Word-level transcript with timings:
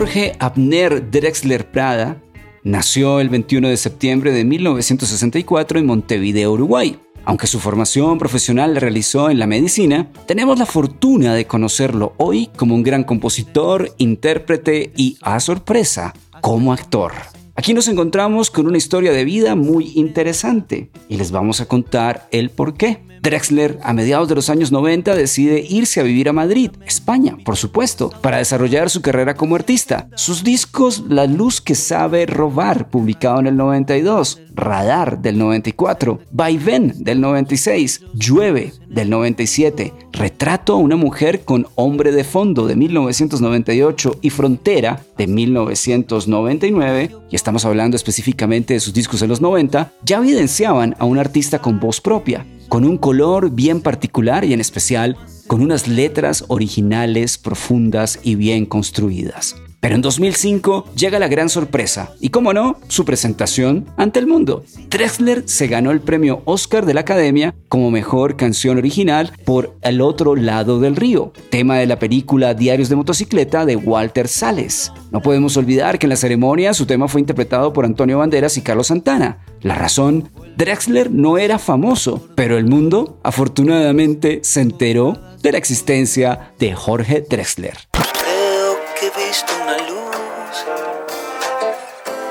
Jorge 0.00 0.34
Abner 0.38 1.10
Drexler 1.10 1.70
Prada 1.70 2.22
nació 2.62 3.20
el 3.20 3.28
21 3.28 3.68
de 3.68 3.76
septiembre 3.76 4.32
de 4.32 4.44
1964 4.44 5.78
en 5.78 5.84
Montevideo, 5.84 6.52
Uruguay. 6.52 6.98
Aunque 7.26 7.46
su 7.46 7.60
formación 7.60 8.16
profesional 8.16 8.72
la 8.72 8.80
realizó 8.80 9.28
en 9.28 9.38
la 9.38 9.46
medicina, 9.46 10.10
tenemos 10.26 10.58
la 10.58 10.64
fortuna 10.64 11.34
de 11.34 11.46
conocerlo 11.46 12.14
hoy 12.16 12.48
como 12.56 12.74
un 12.74 12.82
gran 12.82 13.04
compositor, 13.04 13.94
intérprete 13.98 14.90
y, 14.96 15.18
a 15.20 15.38
sorpresa, 15.38 16.14
como 16.40 16.72
actor. 16.72 17.12
Aquí 17.54 17.74
nos 17.74 17.86
encontramos 17.86 18.50
con 18.50 18.66
una 18.66 18.78
historia 18.78 19.12
de 19.12 19.26
vida 19.26 19.54
muy 19.54 19.92
interesante 19.96 20.88
y 21.10 21.18
les 21.18 21.30
vamos 21.30 21.60
a 21.60 21.66
contar 21.66 22.26
el 22.30 22.48
por 22.48 22.72
qué. 22.72 23.00
Drexler, 23.22 23.78
a 23.82 23.92
mediados 23.92 24.28
de 24.28 24.34
los 24.34 24.48
años 24.48 24.72
90, 24.72 25.14
decide 25.14 25.64
irse 25.68 26.00
a 26.00 26.04
vivir 26.04 26.28
a 26.28 26.32
Madrid, 26.32 26.70
España, 26.86 27.36
por 27.44 27.56
supuesto, 27.56 28.10
para 28.22 28.38
desarrollar 28.38 28.88
su 28.88 29.02
carrera 29.02 29.34
como 29.34 29.56
artista. 29.56 30.08
Sus 30.14 30.42
discos 30.42 31.04
La 31.08 31.26
luz 31.26 31.60
que 31.60 31.74
sabe 31.74 32.24
robar, 32.24 32.88
publicado 32.88 33.40
en 33.40 33.46
el 33.46 33.56
92, 33.56 34.40
Radar 34.54 35.20
del 35.20 35.38
94, 35.38 36.20
Vaivén 36.30 36.94
del 36.96 37.20
96, 37.20 38.02
Llueve 38.14 38.72
del 38.88 39.10
97, 39.10 39.92
Retrato 40.12 40.74
a 40.74 40.76
una 40.76 40.96
mujer 40.96 41.42
con 41.42 41.66
hombre 41.74 42.12
de 42.12 42.24
fondo 42.24 42.66
de 42.66 42.76
1998 42.76 44.18
y 44.22 44.30
Frontera 44.30 45.00
de 45.16 45.26
1999, 45.26 47.10
y 47.30 47.36
estamos 47.36 47.64
hablando 47.64 47.96
específicamente 47.96 48.74
de 48.74 48.80
sus 48.80 48.94
discos 48.94 49.20
de 49.20 49.28
los 49.28 49.40
90, 49.40 49.92
ya 50.04 50.18
evidenciaban 50.18 50.96
a 50.98 51.04
un 51.04 51.18
artista 51.18 51.60
con 51.60 51.78
voz 51.80 52.00
propia 52.00 52.46
con 52.70 52.84
un 52.84 52.98
color 53.10 53.50
bien 53.50 53.80
particular 53.80 54.44
y 54.44 54.52
en 54.52 54.60
especial 54.60 55.16
con 55.48 55.62
unas 55.62 55.88
letras 55.88 56.44
originales, 56.46 57.38
profundas 57.38 58.20
y 58.22 58.36
bien 58.36 58.66
construidas. 58.66 59.56
Pero 59.80 59.96
en 59.96 60.02
2005 60.02 60.84
llega 60.94 61.18
la 61.18 61.26
gran 61.26 61.48
sorpresa 61.48 62.12
y, 62.20 62.28
como 62.28 62.52
no, 62.52 62.76
su 62.86 63.04
presentación 63.04 63.86
ante 63.96 64.20
el 64.20 64.28
mundo. 64.28 64.62
Drexler 64.90 65.42
se 65.48 65.66
ganó 65.66 65.90
el 65.90 66.00
premio 66.00 66.42
Oscar 66.44 66.86
de 66.86 66.94
la 66.94 67.00
Academia 67.00 67.54
como 67.68 67.90
mejor 67.90 68.36
canción 68.36 68.78
original 68.78 69.32
por 69.44 69.74
El 69.82 70.02
otro 70.02 70.36
lado 70.36 70.78
del 70.78 70.94
río, 70.94 71.32
tema 71.50 71.78
de 71.78 71.86
la 71.86 71.98
película 71.98 72.54
Diarios 72.54 72.90
de 72.90 72.96
motocicleta 72.96 73.66
de 73.66 73.74
Walter 73.74 74.28
Sales. 74.28 74.92
No 75.10 75.20
podemos 75.20 75.56
olvidar 75.56 75.98
que 75.98 76.06
en 76.06 76.10
la 76.10 76.16
ceremonia 76.16 76.74
su 76.74 76.86
tema 76.86 77.08
fue 77.08 77.22
interpretado 77.22 77.72
por 77.72 77.86
Antonio 77.86 78.18
Banderas 78.18 78.56
y 78.56 78.62
Carlos 78.62 78.86
Santana. 78.86 79.38
La 79.62 79.74
razón, 79.74 80.28
Drexler 80.60 81.10
no 81.10 81.38
era 81.38 81.58
famoso, 81.58 82.28
pero 82.34 82.58
el 82.58 82.66
mundo 82.66 83.18
afortunadamente 83.22 84.40
se 84.42 84.60
enteró 84.60 85.18
de 85.40 85.52
la 85.52 85.56
existencia 85.56 86.52
de 86.58 86.74
Jorge 86.74 87.22
Drexler. 87.22 87.78
Creo 87.92 88.76
que 89.00 89.06
he 89.06 89.26
visto 89.26 89.50
una 89.62 89.78
luz 89.78 90.56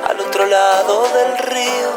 al 0.07 0.19
otro 0.19 0.45
lado 0.45 1.05
del 1.05 1.38
río. 1.55 1.89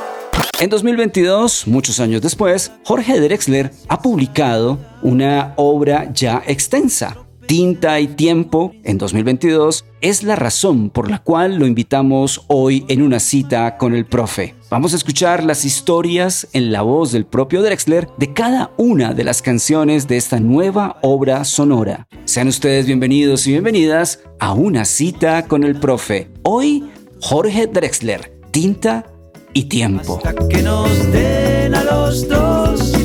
En 0.58 0.70
2022, 0.70 1.66
muchos 1.66 2.00
años 2.00 2.22
después, 2.22 2.72
Jorge 2.82 3.20
Drexler 3.20 3.70
ha 3.88 4.00
publicado 4.00 4.78
una 5.02 5.52
obra 5.56 6.14
ya 6.14 6.42
extensa, 6.46 7.18
Tinta 7.46 8.00
y 8.00 8.06
Tiempo, 8.06 8.72
en 8.84 8.96
2022, 8.96 9.84
es 10.02 10.24
la 10.24 10.36
razón 10.36 10.90
por 10.90 11.10
la 11.10 11.20
cual 11.20 11.56
lo 11.56 11.66
invitamos 11.66 12.44
hoy 12.48 12.84
en 12.88 13.02
una 13.02 13.20
cita 13.20 13.78
con 13.78 13.94
el 13.94 14.04
profe. 14.04 14.54
Vamos 14.68 14.92
a 14.92 14.96
escuchar 14.96 15.44
las 15.44 15.64
historias 15.64 16.48
en 16.52 16.72
la 16.72 16.82
voz 16.82 17.12
del 17.12 17.24
propio 17.24 17.62
Drexler 17.62 18.08
de 18.18 18.32
cada 18.32 18.72
una 18.76 19.14
de 19.14 19.24
las 19.24 19.40
canciones 19.40 20.08
de 20.08 20.16
esta 20.16 20.40
nueva 20.40 20.98
obra 21.02 21.44
sonora. 21.44 22.08
Sean 22.24 22.48
ustedes 22.48 22.86
bienvenidos 22.86 23.46
y 23.46 23.52
bienvenidas 23.52 24.20
a 24.40 24.52
una 24.52 24.84
cita 24.84 25.46
con 25.46 25.62
el 25.62 25.76
profe. 25.76 26.28
Hoy, 26.42 26.84
Jorge 27.20 27.68
Drexler, 27.68 28.40
Tinta 28.50 29.06
y 29.54 29.64
Tiempo. 29.64 30.20
que 30.50 30.62
nos 30.62 31.12
den 31.12 31.74
a 31.74 31.84
los 31.84 32.26
dos. 32.28 33.01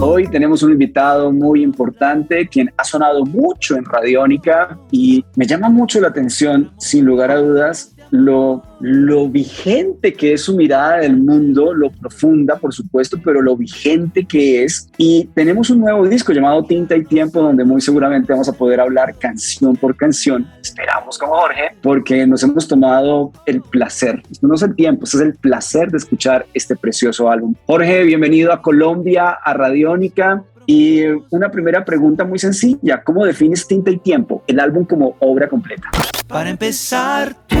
Hoy 0.00 0.28
tenemos 0.28 0.62
un 0.62 0.72
invitado 0.72 1.32
muy 1.32 1.62
importante, 1.62 2.48
quien 2.48 2.72
ha 2.76 2.84
sonado 2.84 3.24
mucho 3.24 3.76
en 3.76 3.84
Radiónica 3.84 4.78
y 4.90 5.24
me 5.36 5.46
llama 5.46 5.68
mucho 5.68 6.00
la 6.00 6.08
atención, 6.08 6.72
sin 6.78 7.04
lugar 7.04 7.30
a 7.30 7.36
dudas, 7.36 7.91
lo, 8.12 8.62
lo 8.80 9.28
vigente 9.28 10.12
que 10.12 10.34
es 10.34 10.42
su 10.42 10.54
mirada 10.54 10.98
del 10.98 11.16
mundo, 11.16 11.72
lo 11.72 11.90
profunda, 11.90 12.56
por 12.56 12.72
supuesto, 12.72 13.18
pero 13.24 13.40
lo 13.40 13.56
vigente 13.56 14.24
que 14.24 14.64
es. 14.64 14.88
Y 14.98 15.24
tenemos 15.34 15.70
un 15.70 15.80
nuevo 15.80 16.06
disco 16.06 16.32
llamado 16.32 16.62
Tinta 16.62 16.94
y 16.94 17.04
Tiempo, 17.04 17.40
donde 17.40 17.64
muy 17.64 17.80
seguramente 17.80 18.30
vamos 18.30 18.48
a 18.48 18.52
poder 18.52 18.80
hablar 18.80 19.16
canción 19.18 19.76
por 19.76 19.96
canción. 19.96 20.46
Esperamos 20.60 21.18
como 21.18 21.34
Jorge, 21.36 21.74
porque 21.80 22.26
nos 22.26 22.42
hemos 22.42 22.68
tomado 22.68 23.32
el 23.46 23.62
placer, 23.62 24.22
esto 24.30 24.46
no 24.46 24.54
es 24.54 24.62
el 24.62 24.76
tiempo, 24.76 25.04
esto 25.04 25.16
es 25.16 25.22
el 25.24 25.34
placer 25.34 25.90
de 25.90 25.96
escuchar 25.96 26.44
este 26.52 26.76
precioso 26.76 27.30
álbum. 27.30 27.54
Jorge, 27.66 28.04
bienvenido 28.04 28.52
a 28.52 28.60
Colombia, 28.60 29.30
a 29.30 29.54
Radiónica. 29.54 30.44
Y 30.64 31.02
una 31.30 31.50
primera 31.50 31.84
pregunta 31.84 32.24
muy 32.24 32.38
sencilla, 32.38 33.02
¿cómo 33.02 33.24
defines 33.24 33.66
Tinta 33.66 33.90
y 33.90 33.98
Tiempo, 33.98 34.44
el 34.46 34.60
álbum 34.60 34.84
como 34.84 35.16
obra 35.18 35.48
completa? 35.48 35.90
Para 36.28 36.50
empezar 36.50 37.34
tú 37.48 37.56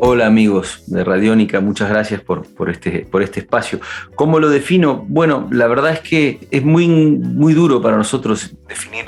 Hola 0.00 0.26
amigos 0.26 0.82
de 0.88 1.04
Radiónica, 1.04 1.60
muchas 1.60 1.88
gracias 1.88 2.20
por, 2.20 2.46
por, 2.54 2.68
este, 2.68 3.06
por 3.10 3.22
este 3.22 3.40
espacio. 3.40 3.80
¿Cómo 4.14 4.38
lo 4.40 4.50
defino? 4.50 5.04
Bueno, 5.08 5.48
la 5.50 5.66
verdad 5.68 5.92
es 5.92 6.00
que 6.00 6.40
es 6.50 6.64
muy, 6.64 6.88
muy 6.88 7.54
duro 7.54 7.80
para 7.80 7.96
nosotros 7.96 8.52
definir 8.68 9.06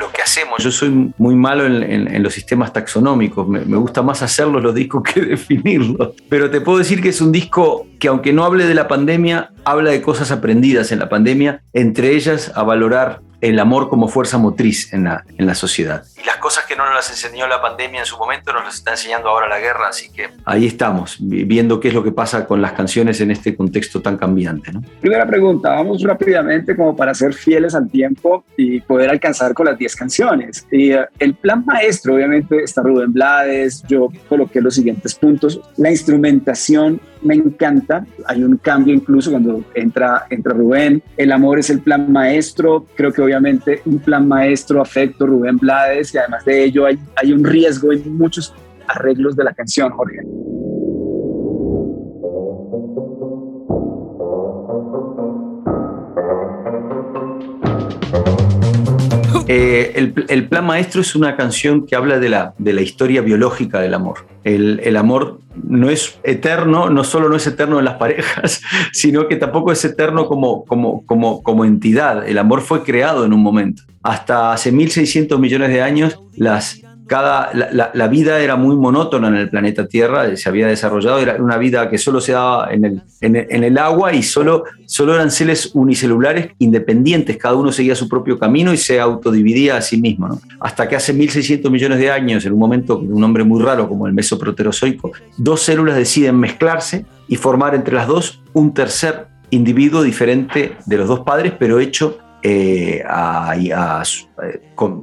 lo, 0.00 0.10
que 0.12 0.22
hacemos. 0.22 0.62
Yo 0.62 0.70
soy 0.72 1.12
muy 1.18 1.34
malo 1.34 1.66
en 1.66 2.22
los 2.22 2.32
sistemas 2.32 2.72
taxonómicos, 2.72 3.46
me, 3.46 3.60
me 3.60 3.76
gusta 3.76 4.02
más 4.02 4.22
hacerlos 4.22 4.62
los 4.62 4.74
discos 4.74 5.02
que 5.02 5.20
definirlos. 5.36 6.14
Pero 6.28 6.50
te 6.50 6.60
puedo 6.60 6.78
decir 6.78 7.02
que 7.02 7.10
es 7.10 7.20
un 7.20 7.30
disco 7.30 7.86
que 7.98 8.08
aunque 8.08 8.32
no 8.32 8.44
hable 8.44 8.66
de 8.66 8.74
la 8.74 8.88
pandemia, 8.88 9.50
habla 9.64 9.90
de 9.90 10.02
cosas 10.02 10.30
aprendidas 10.30 10.90
en 10.90 10.98
la 10.98 11.08
pandemia, 11.08 11.62
entre 11.72 12.16
ellas 12.16 12.50
a 12.54 12.62
valorar 12.62 13.20
el 13.40 13.58
amor 13.58 13.88
como 13.88 14.08
fuerza 14.08 14.38
motriz 14.38 14.92
en 14.92 15.04
la, 15.04 15.24
en 15.36 15.46
la 15.46 15.54
sociedad. 15.54 16.04
Y 16.22 16.26
las 16.26 16.36
cosas 16.38 16.64
que 16.64 16.74
no 16.76 16.84
nos 16.86 16.94
las 16.94 17.10
enseñó 17.10 17.46
la 17.46 17.60
pandemia 17.60 18.00
en 18.00 18.06
su 18.06 18.16
momento 18.16 18.52
nos 18.52 18.64
las 18.64 18.74
está 18.76 18.92
enseñando 18.92 19.28
ahora 19.28 19.48
la 19.48 19.58
guerra, 19.58 19.88
así 19.88 20.10
que 20.10 20.30
ahí 20.44 20.66
estamos, 20.66 21.16
vi- 21.20 21.44
viendo 21.44 21.78
qué 21.80 21.88
es 21.88 21.94
lo 21.94 22.02
que 22.02 22.12
pasa 22.12 22.46
con 22.46 22.62
las 22.62 22.72
canciones 22.72 23.20
en 23.20 23.30
este 23.30 23.56
contexto 23.56 24.00
tan 24.00 24.16
cambiante. 24.16 24.72
¿no? 24.72 24.82
Primera 25.00 25.26
pregunta, 25.26 25.70
vamos 25.70 26.02
rápidamente 26.02 26.74
como 26.76 26.96
para 26.96 27.14
ser 27.14 27.34
fieles 27.34 27.74
al 27.74 27.90
tiempo 27.90 28.44
y 28.56 28.80
poder 28.80 29.10
alcanzar 29.10 29.52
con 29.54 29.66
las 29.66 29.78
10 29.78 29.96
canciones. 29.96 30.66
Y 30.70 30.92
eh, 30.92 31.06
el 31.18 31.34
plan 31.34 31.64
maestro, 31.66 32.14
obviamente, 32.14 32.62
está 32.62 32.82
Rubén 32.82 33.12
Blades, 33.12 33.82
yo 33.88 34.08
coloqué 34.28 34.60
los 34.60 34.74
siguientes 34.74 35.14
puntos. 35.14 35.60
La 35.76 35.90
instrumentación 35.90 37.00
me 37.22 37.34
encanta, 37.34 38.06
hay 38.26 38.44
un 38.44 38.56
cambio 38.58 38.94
incluso 38.94 39.30
cuando 39.30 39.64
entra, 39.74 40.26
entra 40.30 40.52
Rubén. 40.52 41.02
El 41.16 41.32
amor 41.32 41.58
es 41.58 41.70
el 41.70 41.80
plan 41.80 42.10
maestro, 42.10 42.86
creo 42.94 43.12
que 43.12 43.22
obviamente 43.22 43.82
un 43.84 43.98
plan 43.98 44.26
maestro, 44.26 44.80
afecto, 44.80 45.26
Rubén 45.26 45.56
Blades, 45.58 46.14
y 46.14 46.18
además 46.18 46.44
de 46.44 46.64
ello 46.64 46.86
hay, 46.86 46.98
hay 47.16 47.32
un 47.32 47.44
riesgo 47.44 47.92
en 47.92 48.16
muchos 48.16 48.54
arreglos 48.88 49.36
de 49.36 49.44
la 49.44 49.54
canción, 49.54 49.90
Jorge. 49.90 50.20
Eh, 59.48 59.92
el, 59.94 60.24
el 60.28 60.48
Plan 60.48 60.66
Maestro 60.66 61.00
es 61.00 61.14
una 61.14 61.36
canción 61.36 61.86
que 61.86 61.94
habla 61.94 62.18
de 62.18 62.28
la, 62.28 62.54
de 62.58 62.72
la 62.72 62.80
historia 62.80 63.20
biológica 63.20 63.80
del 63.80 63.94
amor. 63.94 64.26
El, 64.42 64.80
el 64.82 64.96
amor 64.96 65.40
no 65.54 65.88
es 65.88 66.18
eterno, 66.24 66.90
no 66.90 67.04
solo 67.04 67.28
no 67.28 67.36
es 67.36 67.46
eterno 67.46 67.78
en 67.78 67.84
las 67.84 67.94
parejas, 67.94 68.62
sino 68.92 69.28
que 69.28 69.36
tampoco 69.36 69.72
es 69.72 69.84
eterno 69.84 70.26
como, 70.26 70.64
como, 70.64 71.06
como, 71.06 71.42
como 71.42 71.64
entidad. 71.64 72.28
El 72.28 72.38
amor 72.38 72.60
fue 72.60 72.82
creado 72.82 73.24
en 73.24 73.32
un 73.32 73.40
momento. 73.40 73.82
Hasta 74.02 74.52
hace 74.52 74.72
1.600 74.72 75.38
millones 75.38 75.68
de 75.70 75.82
años, 75.82 76.20
las 76.36 76.80
cada, 77.06 77.50
la, 77.52 78.08
vida 78.08 78.40
era 78.40 78.56
muy 78.56 78.74
monótona 78.76 79.28
en 79.28 79.36
el 79.36 79.48
planeta 79.48 79.86
Tierra, 79.86 80.36
se 80.36 80.48
había 80.48 80.66
desarrollado, 80.66 81.18
era 81.18 81.36
una 81.36 81.56
vida 81.56 81.88
que 81.88 81.98
solo 81.98 82.20
se 82.20 82.32
daba 82.32 82.72
en 82.72 82.84
el, 82.84 83.02
en 83.20 83.64
el, 83.64 83.78
agua 83.78 84.12
y 84.12 84.22
solo, 84.22 84.64
solo 84.86 85.14
eran 85.14 85.30
seres 85.30 85.70
unicelulares 85.74 86.50
independientes, 86.58 87.36
cada 87.36 87.54
uno 87.54 87.70
seguía 87.70 87.94
su 87.94 88.08
propio 88.08 88.38
camino 88.38 88.72
y 88.72 88.76
se 88.76 88.98
autodividía 88.98 89.76
a 89.76 89.82
sí 89.82 90.00
mismo. 90.00 90.40
Hasta 90.60 90.88
que 90.88 90.96
hace 90.96 91.14
1.600 91.14 91.70
millones 91.70 91.98
de 91.98 92.10
años, 92.10 92.44
en 92.44 92.52
un 92.52 92.58
momento 92.58 92.98
un 92.98 93.22
hombre 93.22 93.44
muy 93.44 93.62
raro 93.62 93.88
como 93.88 94.06
el 94.06 94.12
mesoproterozoico, 94.12 95.12
dos 95.36 95.62
células 95.62 95.96
deciden 95.96 96.36
mezclarse 96.38 97.06
y 97.28 97.36
formar 97.36 97.74
entre 97.74 97.94
las 97.94 98.08
dos 98.08 98.42
un 98.52 98.74
tercer 98.74 99.28
individuo 99.50 100.02
diferente 100.02 100.76
de 100.86 100.96
los 100.96 101.08
dos 101.08 101.20
padres, 101.20 101.52
pero 101.58 101.78
hecho 101.78 102.18
eh, 102.48 103.02
eh, 103.02 104.60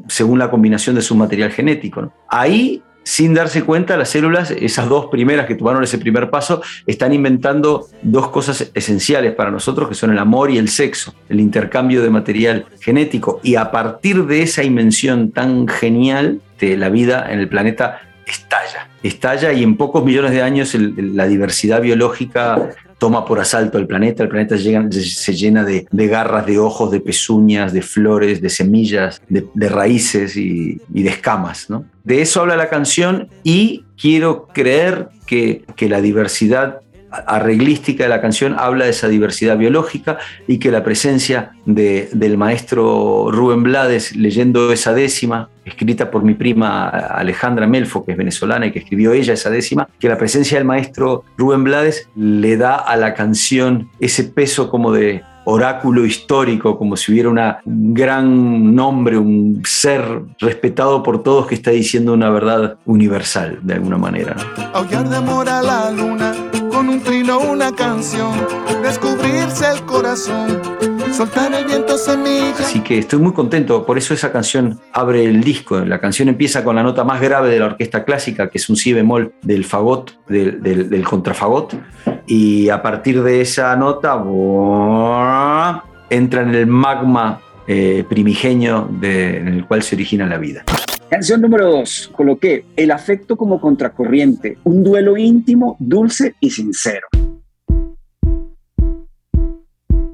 según 0.07 0.39
la 0.39 0.49
combinación 0.49 0.95
de 0.95 1.01
su 1.01 1.13
material 1.15 1.51
genético. 1.51 2.13
Ahí, 2.29 2.81
sin 3.03 3.33
darse 3.33 3.63
cuenta, 3.63 3.97
las 3.97 4.09
células, 4.09 4.51
esas 4.51 4.87
dos 4.87 5.07
primeras 5.07 5.45
que 5.45 5.55
tomaron 5.55 5.83
ese 5.83 5.97
primer 5.97 6.29
paso, 6.29 6.61
están 6.87 7.11
inventando 7.11 7.87
dos 8.01 8.29
cosas 8.29 8.71
esenciales 8.73 9.35
para 9.35 9.51
nosotros, 9.51 9.89
que 9.89 9.95
son 9.95 10.11
el 10.11 10.19
amor 10.19 10.51
y 10.51 10.57
el 10.57 10.69
sexo, 10.69 11.13
el 11.27 11.41
intercambio 11.41 12.01
de 12.01 12.09
material 12.09 12.65
genético. 12.79 13.41
Y 13.43 13.55
a 13.55 13.71
partir 13.71 14.25
de 14.25 14.41
esa 14.41 14.63
invención 14.63 15.31
tan 15.31 15.67
genial, 15.67 16.39
de 16.59 16.77
la 16.77 16.87
vida 16.87 17.27
en 17.29 17.39
el 17.39 17.49
planeta 17.49 17.99
estalla. 18.25 18.87
Estalla 19.01 19.51
y 19.51 19.63
en 19.63 19.75
pocos 19.75 20.05
millones 20.05 20.31
de 20.31 20.41
años 20.41 20.73
la 20.75 21.27
diversidad 21.27 21.81
biológica 21.81 22.69
toma 23.03 23.25
por 23.25 23.37
asalto 23.41 23.77
el 23.77 23.85
planeta, 23.85 24.23
el 24.23 24.29
planeta 24.29 24.57
se 24.57 25.33
llena 25.33 25.65
de, 25.65 25.85
garras, 26.07 26.45
de 26.45 26.57
ojos, 26.57 26.89
de 26.89 27.01
pezuñas, 27.01 27.73
de 27.73 27.81
flores, 27.81 28.41
de 28.41 28.49
semillas, 28.49 29.21
de, 29.27 29.67
raíces 29.67 30.37
y, 30.37 30.79
de 30.87 31.09
escamas. 31.09 31.69
¿no? 31.69 31.83
De 32.05 32.21
eso 32.21 32.39
habla 32.39 32.55
la 32.55 32.69
canción 32.69 33.27
y 33.43 33.83
quiero 33.97 34.47
creer 34.53 35.09
que 35.27 35.65
la 35.89 35.99
diversidad 35.99 36.82
arreglística 37.27 38.03
de 38.03 38.09
la 38.09 38.21
canción 38.21 38.55
habla 38.57 38.85
de 38.85 38.91
esa 38.91 39.07
diversidad 39.07 39.57
biológica 39.57 40.17
y 40.47 40.57
que 40.57 40.71
la 40.71 40.83
presencia 40.83 41.51
del 41.65 42.37
maestro 42.37 43.29
Rubén 43.31 43.63
Blades 43.63 44.15
leyendo 44.15 44.71
esa 44.71 44.93
décima, 44.93 45.49
escrita 45.65 46.11
por 46.11 46.23
mi 46.23 46.33
prima 46.33 46.87
Alejandra 46.89 47.67
Melfo, 47.67 48.03
que 48.03 48.13
es 48.13 48.17
venezolana 48.17 48.67
y 48.67 48.71
que 48.71 48.79
escribió 48.79 49.13
ella 49.13 49.33
esa 49.33 49.49
décima, 49.49 49.87
que 49.99 50.09
la 50.09 50.17
presencia 50.17 50.57
del 50.57 50.65
maestro 50.65 51.23
Rubén 51.37 51.63
Blades 51.63 52.09
le 52.15 52.57
da 52.57 52.75
a 52.75 52.95
la 52.97 53.13
canción 53.13 53.89
ese 53.99 54.23
peso 54.25 54.69
como 54.69 54.91
de 54.91 55.23
oráculo 55.45 56.05
histórico, 56.05 56.77
como 56.77 56.95
si 56.95 57.11
hubiera 57.11 57.29
una, 57.29 57.59
un 57.65 57.93
gran 57.93 58.73
nombre, 58.73 59.17
un 59.17 59.61
ser 59.65 60.21
respetado 60.39 61.03
por 61.03 61.23
todos 61.23 61.47
que 61.47 61.55
está 61.55 61.71
diciendo 61.71 62.13
una 62.13 62.29
verdad 62.29 62.77
universal 62.85 63.59
de 63.61 63.73
alguna 63.73 63.97
manera. 63.97 64.35
Aullar 64.73 65.09
de 65.09 65.17
amor 65.17 65.49
a 65.49 65.61
la 65.61 65.91
luna, 65.91 66.33
con 66.83 66.95
un 66.95 67.01
trino 67.01 67.39
una 67.39 67.71
canción, 67.73 68.33
descubrirse 68.81 69.71
el 69.71 69.83
corazón, 69.85 70.59
soltar 71.13 71.53
el 71.53 71.65
viento 71.65 71.97
semilla. 71.97 72.53
Así 72.59 72.81
que 72.81 72.97
estoy 72.97 73.19
muy 73.19 73.31
contento, 73.31 73.85
por 73.85 73.97
eso 73.97 74.13
esa 74.13 74.31
canción 74.31 74.79
abre 74.91 75.23
el 75.23 75.43
disco. 75.43 75.79
La 75.79 75.99
canción 75.99 76.27
empieza 76.27 76.63
con 76.63 76.75
la 76.75 76.83
nota 76.83 77.03
más 77.03 77.21
grave 77.21 77.49
de 77.49 77.59
la 77.59 77.67
orquesta 77.67 78.03
clásica, 78.03 78.49
que 78.49 78.57
es 78.57 78.69
un 78.69 78.75
si 78.75 78.91
bemol 78.91 79.33
del 79.41 79.63
fagot, 79.63 80.25
del, 80.27 80.61
del, 80.61 80.89
del 80.89 81.03
contrafagot, 81.03 81.75
y 82.27 82.69
a 82.69 82.81
partir 82.81 83.23
de 83.23 83.41
esa 83.41 83.75
nota 83.75 84.21
entra 86.09 86.41
en 86.41 86.55
el 86.55 86.67
magma 86.67 87.39
eh, 87.67 88.03
primigenio 88.07 88.89
en 89.01 89.47
el 89.47 89.65
cual 89.65 89.83
se 89.83 89.95
origina 89.95 90.25
la 90.27 90.37
vida. 90.37 90.63
Canción 91.09 91.41
número 91.41 91.69
dos, 91.69 92.11
coloqué 92.15 92.65
El 92.75 92.89
afecto 92.89 93.37
como 93.37 93.61
contracorriente, 93.61 94.57
un 94.63 94.83
duelo 94.83 95.15
íntimo, 95.15 95.77
dulce 95.79 96.35
y 96.39 96.49
sincero. 96.49 97.07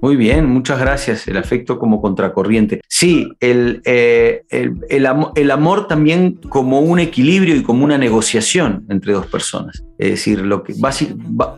Muy 0.02 0.16
bien, 0.16 0.46
muchas 0.46 0.80
gracias. 0.80 1.28
El 1.28 1.38
afecto 1.38 1.78
como 1.78 2.02
contracorriente. 2.02 2.82
Sí, 2.88 3.32
el, 3.42 3.82
eh, 3.86 4.44
el, 4.50 5.52
amor 5.52 5.88
también 5.88 6.34
como 6.50 6.80
un 6.80 7.00
equilibrio 7.00 7.56
y 7.56 7.64
como 7.64 7.84
una 7.84 7.98
negociación 7.98 8.86
entre 8.90 9.14
dos 9.14 9.28
personas. 9.28 9.84
Es 10.00 10.12
decir, 10.12 10.40
lo 10.40 10.64
que 10.64 10.74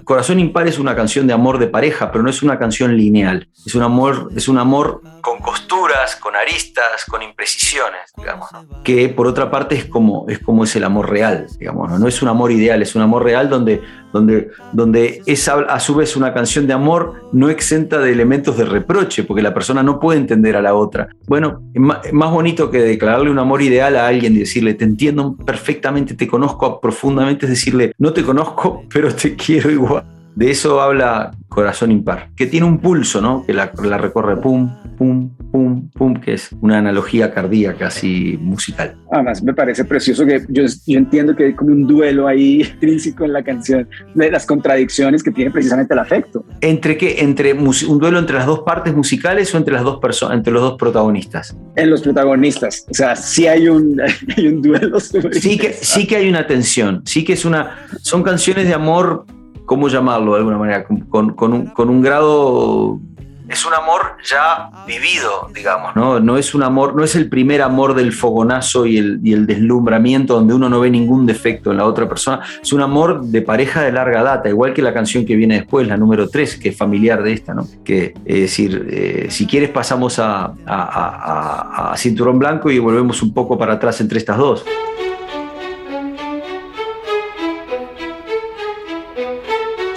Corazón 0.03 0.39
Impar 0.39 0.67
es 0.67 0.79
una 0.79 0.95
canción 0.95 1.27
de 1.27 1.33
amor 1.33 1.59
de 1.59 1.67
pareja, 1.67 2.11
pero 2.11 2.23
no 2.23 2.29
es 2.31 2.41
una 2.41 2.57
canción 2.57 2.97
lineal. 2.97 3.47
Es 3.67 3.75
un 3.75 3.83
amor, 3.83 4.29
es 4.35 4.47
un 4.47 4.57
amor 4.57 5.03
con 5.21 5.37
costuras, 5.37 6.15
con 6.15 6.35
aristas, 6.35 7.05
con 7.07 7.21
imprecisiones, 7.21 8.11
digamos, 8.17 8.49
que 8.83 9.09
por 9.09 9.27
otra 9.27 9.51
parte 9.51 9.75
es 9.75 9.85
como, 9.85 10.25
es 10.27 10.39
como 10.39 10.63
es 10.63 10.75
el 10.75 10.83
amor 10.83 11.11
real, 11.11 11.45
digamos, 11.59 11.87
¿no? 11.91 11.99
no 11.99 12.07
es 12.07 12.19
un 12.23 12.29
amor 12.29 12.51
ideal, 12.51 12.81
es 12.81 12.95
un 12.95 13.03
amor 13.03 13.23
real 13.23 13.47
donde, 13.47 13.81
donde, 14.11 14.49
donde 14.73 15.21
es 15.27 15.47
a 15.47 15.79
su 15.79 15.93
vez 15.93 16.15
una 16.15 16.33
canción 16.33 16.65
de 16.65 16.73
amor 16.73 17.29
no 17.31 17.49
exenta 17.49 17.99
de 17.99 18.11
elementos 18.11 18.57
de 18.57 18.65
reproche, 18.65 19.23
porque 19.23 19.41
la 19.41 19.53
persona 19.53 19.83
no 19.83 19.99
puede 19.99 20.19
entender 20.19 20.55
a 20.55 20.61
la 20.61 20.73
otra. 20.73 21.09
Bueno, 21.27 21.61
es 21.73 21.81
más, 22.13 22.31
bonito 22.31 22.71
que 22.71 22.79
declararle 22.79 23.29
un 23.29 23.39
amor 23.39 23.61
ideal 23.61 23.95
a 23.95 24.07
alguien 24.07 24.35
y 24.35 24.39
decirle, 24.39 24.73
te 24.73 24.85
entiendo 24.85 25.35
perfectamente, 25.35 26.15
te 26.15 26.27
conozco 26.27 26.79
profundamente, 26.79 27.45
es 27.45 27.51
decirle, 27.51 27.93
no 27.97 28.13
te 28.13 28.23
conozco, 28.31 28.85
pero 28.93 29.13
te 29.13 29.35
quiero 29.35 29.69
igual. 29.69 30.05
De 30.35 30.49
eso 30.49 30.81
habla 30.81 31.31
Corazón 31.49 31.91
Impar, 31.91 32.29
que 32.37 32.47
tiene 32.47 32.65
un 32.65 32.79
pulso, 32.79 33.19
¿no? 33.19 33.45
Que 33.45 33.53
la, 33.53 33.67
recorre 33.97 34.37
pum, 34.37 34.73
pum, 34.97 35.35
pum, 35.51 35.89
pum, 35.89 36.13
que 36.21 36.33
es 36.33 36.49
una 36.61 36.77
analogía 36.77 37.33
cardíaca 37.33 37.87
así 37.87 38.37
musical. 38.39 38.95
Además, 39.11 39.43
me 39.43 39.53
parece 39.53 39.83
precioso 39.83 40.25
que 40.25 40.45
yo, 40.47 40.63
yo 40.63 40.97
entiendo 40.97 41.35
que 41.35 41.47
hay 41.47 41.53
como 41.53 41.73
un 41.73 41.85
duelo 41.85 42.27
ahí 42.27 42.61
intrínseco 42.73 43.25
en 43.25 43.33
la 43.33 43.43
canción 43.43 43.89
de 44.15 44.31
las 44.31 44.45
contradicciones 44.45 45.21
que 45.21 45.31
tiene 45.31 45.51
precisamente 45.51 45.93
el 45.93 45.99
afecto. 45.99 46.45
¿Entre 46.61 46.95
qué? 46.95 47.17
¿Entre 47.19 47.53
un 47.53 47.99
duelo 47.99 48.17
entre 48.17 48.37
las 48.37 48.45
dos 48.45 48.61
partes 48.61 48.95
musicales 48.95 49.53
o 49.53 49.57
entre 49.57 49.73
las 49.73 49.83
dos 49.83 49.99
personas, 49.99 50.37
entre 50.37 50.53
los 50.53 50.61
dos 50.61 50.77
protagonistas? 50.77 51.57
En 51.75 51.89
los 51.89 52.01
protagonistas. 52.01 52.85
O 52.89 52.93
sea, 52.93 53.17
sí 53.17 53.47
hay 53.47 53.67
un, 53.67 53.99
hay 54.37 54.47
un 54.47 54.61
duelo. 54.61 55.01
sí 55.01 55.57
que, 55.57 55.73
sí 55.73 56.07
que 56.07 56.15
hay 56.15 56.29
una 56.29 56.47
tensión, 56.47 57.01
sí 57.05 57.25
que 57.25 57.33
es 57.33 57.43
una... 57.43 57.87
Son 58.01 58.23
canciones 58.23 58.67
de 58.67 58.73
amor 58.73 59.25
¿cómo 59.71 59.87
llamarlo 59.87 60.33
de 60.33 60.39
alguna 60.39 60.57
manera? 60.57 60.83
Con, 60.83 61.33
un, 61.77 62.01
grado 62.01 62.99
es 63.47 63.65
un 63.65 63.73
amor 63.73 64.17
ya 64.29 64.69
vivido, 64.85 65.47
digamos, 65.55 65.95
¿no? 65.95 66.19
No 66.19 66.35
es 66.37 66.53
un 66.53 66.63
amor, 66.63 66.93
no 66.93 67.05
es 67.05 67.15
el 67.15 67.29
primer 67.29 67.61
amor 67.61 67.93
del 67.93 68.11
fogonazo 68.11 68.85
y 68.85 68.97
el, 68.97 69.21
y 69.23 69.31
el, 69.31 69.47
deslumbramiento 69.47 70.33
donde 70.33 70.53
uno 70.55 70.67
no 70.67 70.81
ve 70.81 70.89
ningún 70.89 71.25
defecto 71.25 71.71
en 71.71 71.77
la 71.77 71.85
otra 71.85 72.09
persona. 72.09 72.41
Es 72.61 72.73
un 72.73 72.81
amor 72.81 73.21
de 73.21 73.41
pareja 73.43 73.81
de 73.81 73.93
larga 73.93 74.21
data, 74.23 74.49
igual 74.49 74.73
que 74.73 74.81
la 74.81 74.93
canción 74.93 75.25
que 75.25 75.37
viene 75.37 75.55
después, 75.55 75.87
la 75.87 75.95
número 75.95 76.27
3, 76.27 76.57
que 76.57 76.69
es 76.69 76.77
familiar 76.77 77.23
de 77.23 77.31
esta, 77.31 77.53
¿no? 77.53 77.65
Que 77.85 78.13
es 78.25 78.41
decir, 78.41 78.89
eh, 78.91 79.27
si 79.29 79.47
quieres 79.47 79.69
pasamos 79.69 80.19
a, 80.19 80.53
a 80.67 81.93
Cinturón 81.95 82.39
Blanco 82.39 82.69
y 82.69 82.77
volvemos 82.79 83.23
un 83.23 83.33
poco 83.33 83.57
para 83.57 83.75
atrás 83.75 84.01
entre 84.01 84.17
estas 84.17 84.37
dos. 84.37 84.65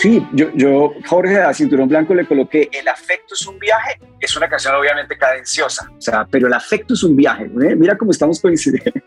Sí, 0.04 0.22
yo, 0.34 0.92
Jorge, 1.06 1.40
a 1.40 1.54
Cinturón 1.54 1.88
Blanco 1.88 2.14
le 2.14 2.26
coloqué 2.26 2.68
El 2.70 2.86
afecto 2.88 3.32
es 3.32 3.46
un 3.46 3.58
viaje. 3.58 3.98
Es 4.20 4.36
una 4.36 4.50
canción 4.50 4.74
obviamente 4.74 5.16
cadenciosa, 5.16 5.90
o 5.96 5.98
sea, 5.98 6.26
pero 6.30 6.46
el 6.46 6.52
afecto 6.52 6.92
es 6.92 7.02
un 7.04 7.16
viaje. 7.16 7.44
¿eh? 7.44 7.74
Mira 7.74 7.96
cómo 7.96 8.10
estamos 8.10 8.38
coincidiendo. 8.38 9.00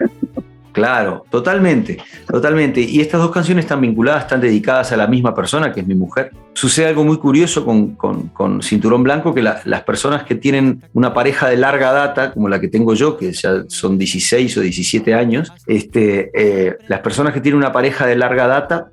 Claro, 0.72 1.24
totalmente, 1.30 1.98
totalmente. 2.28 2.82
Y 2.82 3.00
estas 3.00 3.22
dos 3.22 3.30
canciones 3.30 3.66
están 3.66 3.82
vinculadas, 3.82 4.24
están 4.24 4.42
dedicadas 4.42 4.92
a 4.92 4.98
la 4.98 5.06
misma 5.06 5.36
persona, 5.36 5.72
que 5.72 5.82
es 5.82 5.88
mi 5.88 5.94
mujer. 5.94 6.32
Sucede 6.54 6.88
algo 6.88 7.04
muy 7.04 7.18
curioso 7.18 7.64
con, 7.64 7.96
con, 7.96 8.64
Cinturón 8.64 9.04
Blanco, 9.04 9.36
que 9.36 9.44
las 9.44 9.84
personas 9.84 10.24
que 10.24 10.34
tienen 10.34 10.84
una 10.94 11.14
pareja 11.14 11.48
de 11.48 11.58
larga 11.58 11.92
data, 11.92 12.32
como 12.32 12.50
la 12.50 12.60
que 12.60 12.68
tengo 12.70 12.96
yo, 12.96 13.18
que 13.18 13.32
ya 13.34 13.64
son 13.68 14.00
16 14.00 14.58
o 14.58 14.62
17 14.62 15.14
años, 15.14 15.52
este, 15.68 16.32
eh, 16.34 16.78
las 16.88 17.02
personas 17.02 17.34
que 17.34 17.42
tienen 17.42 17.58
una 17.58 17.72
pareja 17.72 18.08
de 18.08 18.16
larga 18.16 18.48
data 18.48 18.90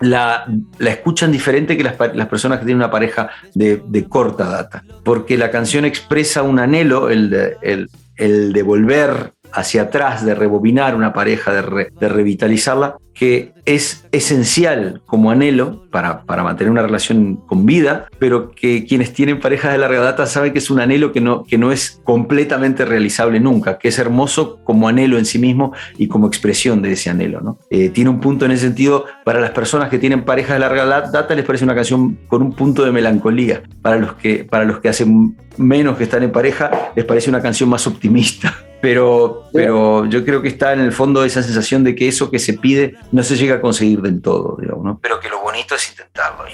la, 0.00 0.46
escuchan 0.80 1.32
diferente 1.32 1.76
que 1.76 1.84
las, 1.84 1.94
personas 2.28 2.58
que 2.58 2.66
tienen 2.66 2.78
una 2.82 2.90
pareja 2.90 3.30
de, 3.54 4.06
corta 4.08 4.48
data, 4.48 4.84
porque 5.04 5.36
la 5.36 5.50
canción 5.50 5.84
expresa 5.84 6.42
un 6.42 6.58
anhelo, 6.58 7.10
el 7.10 7.30
de, 7.30 7.56
el, 7.62 7.88
el 8.16 8.52
de 8.52 8.62
volver 8.62 9.32
hacia 9.56 9.82
atrás, 9.82 10.24
de 10.24 10.34
rebobinar 10.34 10.94
una 10.94 11.12
pareja, 11.12 11.52
de, 11.52 11.90
de 11.90 12.08
revitalizarla, 12.08 12.96
que 13.16 13.54
es 13.64 14.06
esencial 14.12 15.00
como 15.06 15.30
anhelo 15.30 15.88
para, 15.90 16.24
para, 16.24 16.42
mantener 16.42 16.70
una 16.70 16.82
relación 16.82 17.36
con 17.36 17.64
vida, 17.64 18.08
pero 18.18 18.50
que 18.50 18.84
quienes 18.84 19.14
tienen 19.14 19.40
parejas 19.40 19.72
de 19.72 19.78
larga 19.78 20.00
data 20.00 20.26
saben 20.26 20.52
que 20.52 20.58
es 20.58 20.70
un 20.70 20.80
anhelo 20.80 21.12
que 21.12 21.22
no, 21.22 21.44
que 21.44 21.56
no 21.56 21.72
es 21.72 22.00
completamente 22.04 22.84
realizable 22.84 23.40
nunca, 23.40 23.78
que 23.78 23.88
es 23.88 23.98
hermoso 23.98 24.58
como 24.64 24.86
anhelo 24.86 25.16
en 25.16 25.24
sí 25.24 25.38
mismo 25.38 25.72
y 25.96 26.08
como 26.08 26.26
expresión 26.26 26.82
de 26.82 26.92
ese 26.92 27.08
anhelo. 27.08 27.40
¿no? 27.40 27.58
Eh, 27.70 27.88
tiene 27.88 28.10
un 28.10 28.20
punto 28.20 28.44
en 28.44 28.50
ese 28.50 28.66
sentido, 28.66 29.06
para 29.24 29.40
las 29.40 29.50
personas 29.50 29.88
que 29.88 29.98
tienen 29.98 30.24
parejas 30.24 30.56
de 30.56 30.60
larga 30.60 30.84
data 30.84 31.34
les 31.34 31.44
parece 31.44 31.64
una 31.64 31.74
canción 31.74 32.18
con 32.28 32.42
un 32.42 32.52
punto 32.52 32.84
de 32.84 32.92
melancolía, 32.92 33.62
para 33.80 33.96
los 33.96 34.14
que, 34.14 34.44
para 34.44 34.64
los 34.64 34.80
que 34.80 34.90
hacen 34.90 35.36
menos 35.56 35.96
que 35.96 36.04
están 36.04 36.22
en 36.22 36.32
pareja 36.32 36.92
les 36.94 37.06
parece 37.06 37.30
una 37.30 37.40
canción 37.40 37.70
más 37.70 37.86
optimista. 37.86 38.54
Pero, 38.80 39.44
pero 39.52 40.06
yo 40.06 40.24
creo 40.24 40.42
que 40.42 40.48
está 40.48 40.72
en 40.72 40.80
el 40.80 40.92
fondo 40.92 41.24
esa 41.24 41.42
sensación 41.42 41.84
de 41.84 41.94
que 41.94 42.08
eso 42.08 42.30
que 42.30 42.38
se 42.38 42.54
pide 42.54 42.94
no 43.12 43.22
se 43.22 43.36
llega 43.36 43.56
a 43.56 43.60
conseguir 43.60 44.02
del 44.02 44.20
todo, 44.20 44.56
digamos, 44.60 44.84
¿no? 44.84 44.98
Pero 45.02 45.18
que 45.20 45.28
lo 45.28 45.40
bonito 45.40 45.74
es 45.74 45.90
intentarlo. 45.90 46.44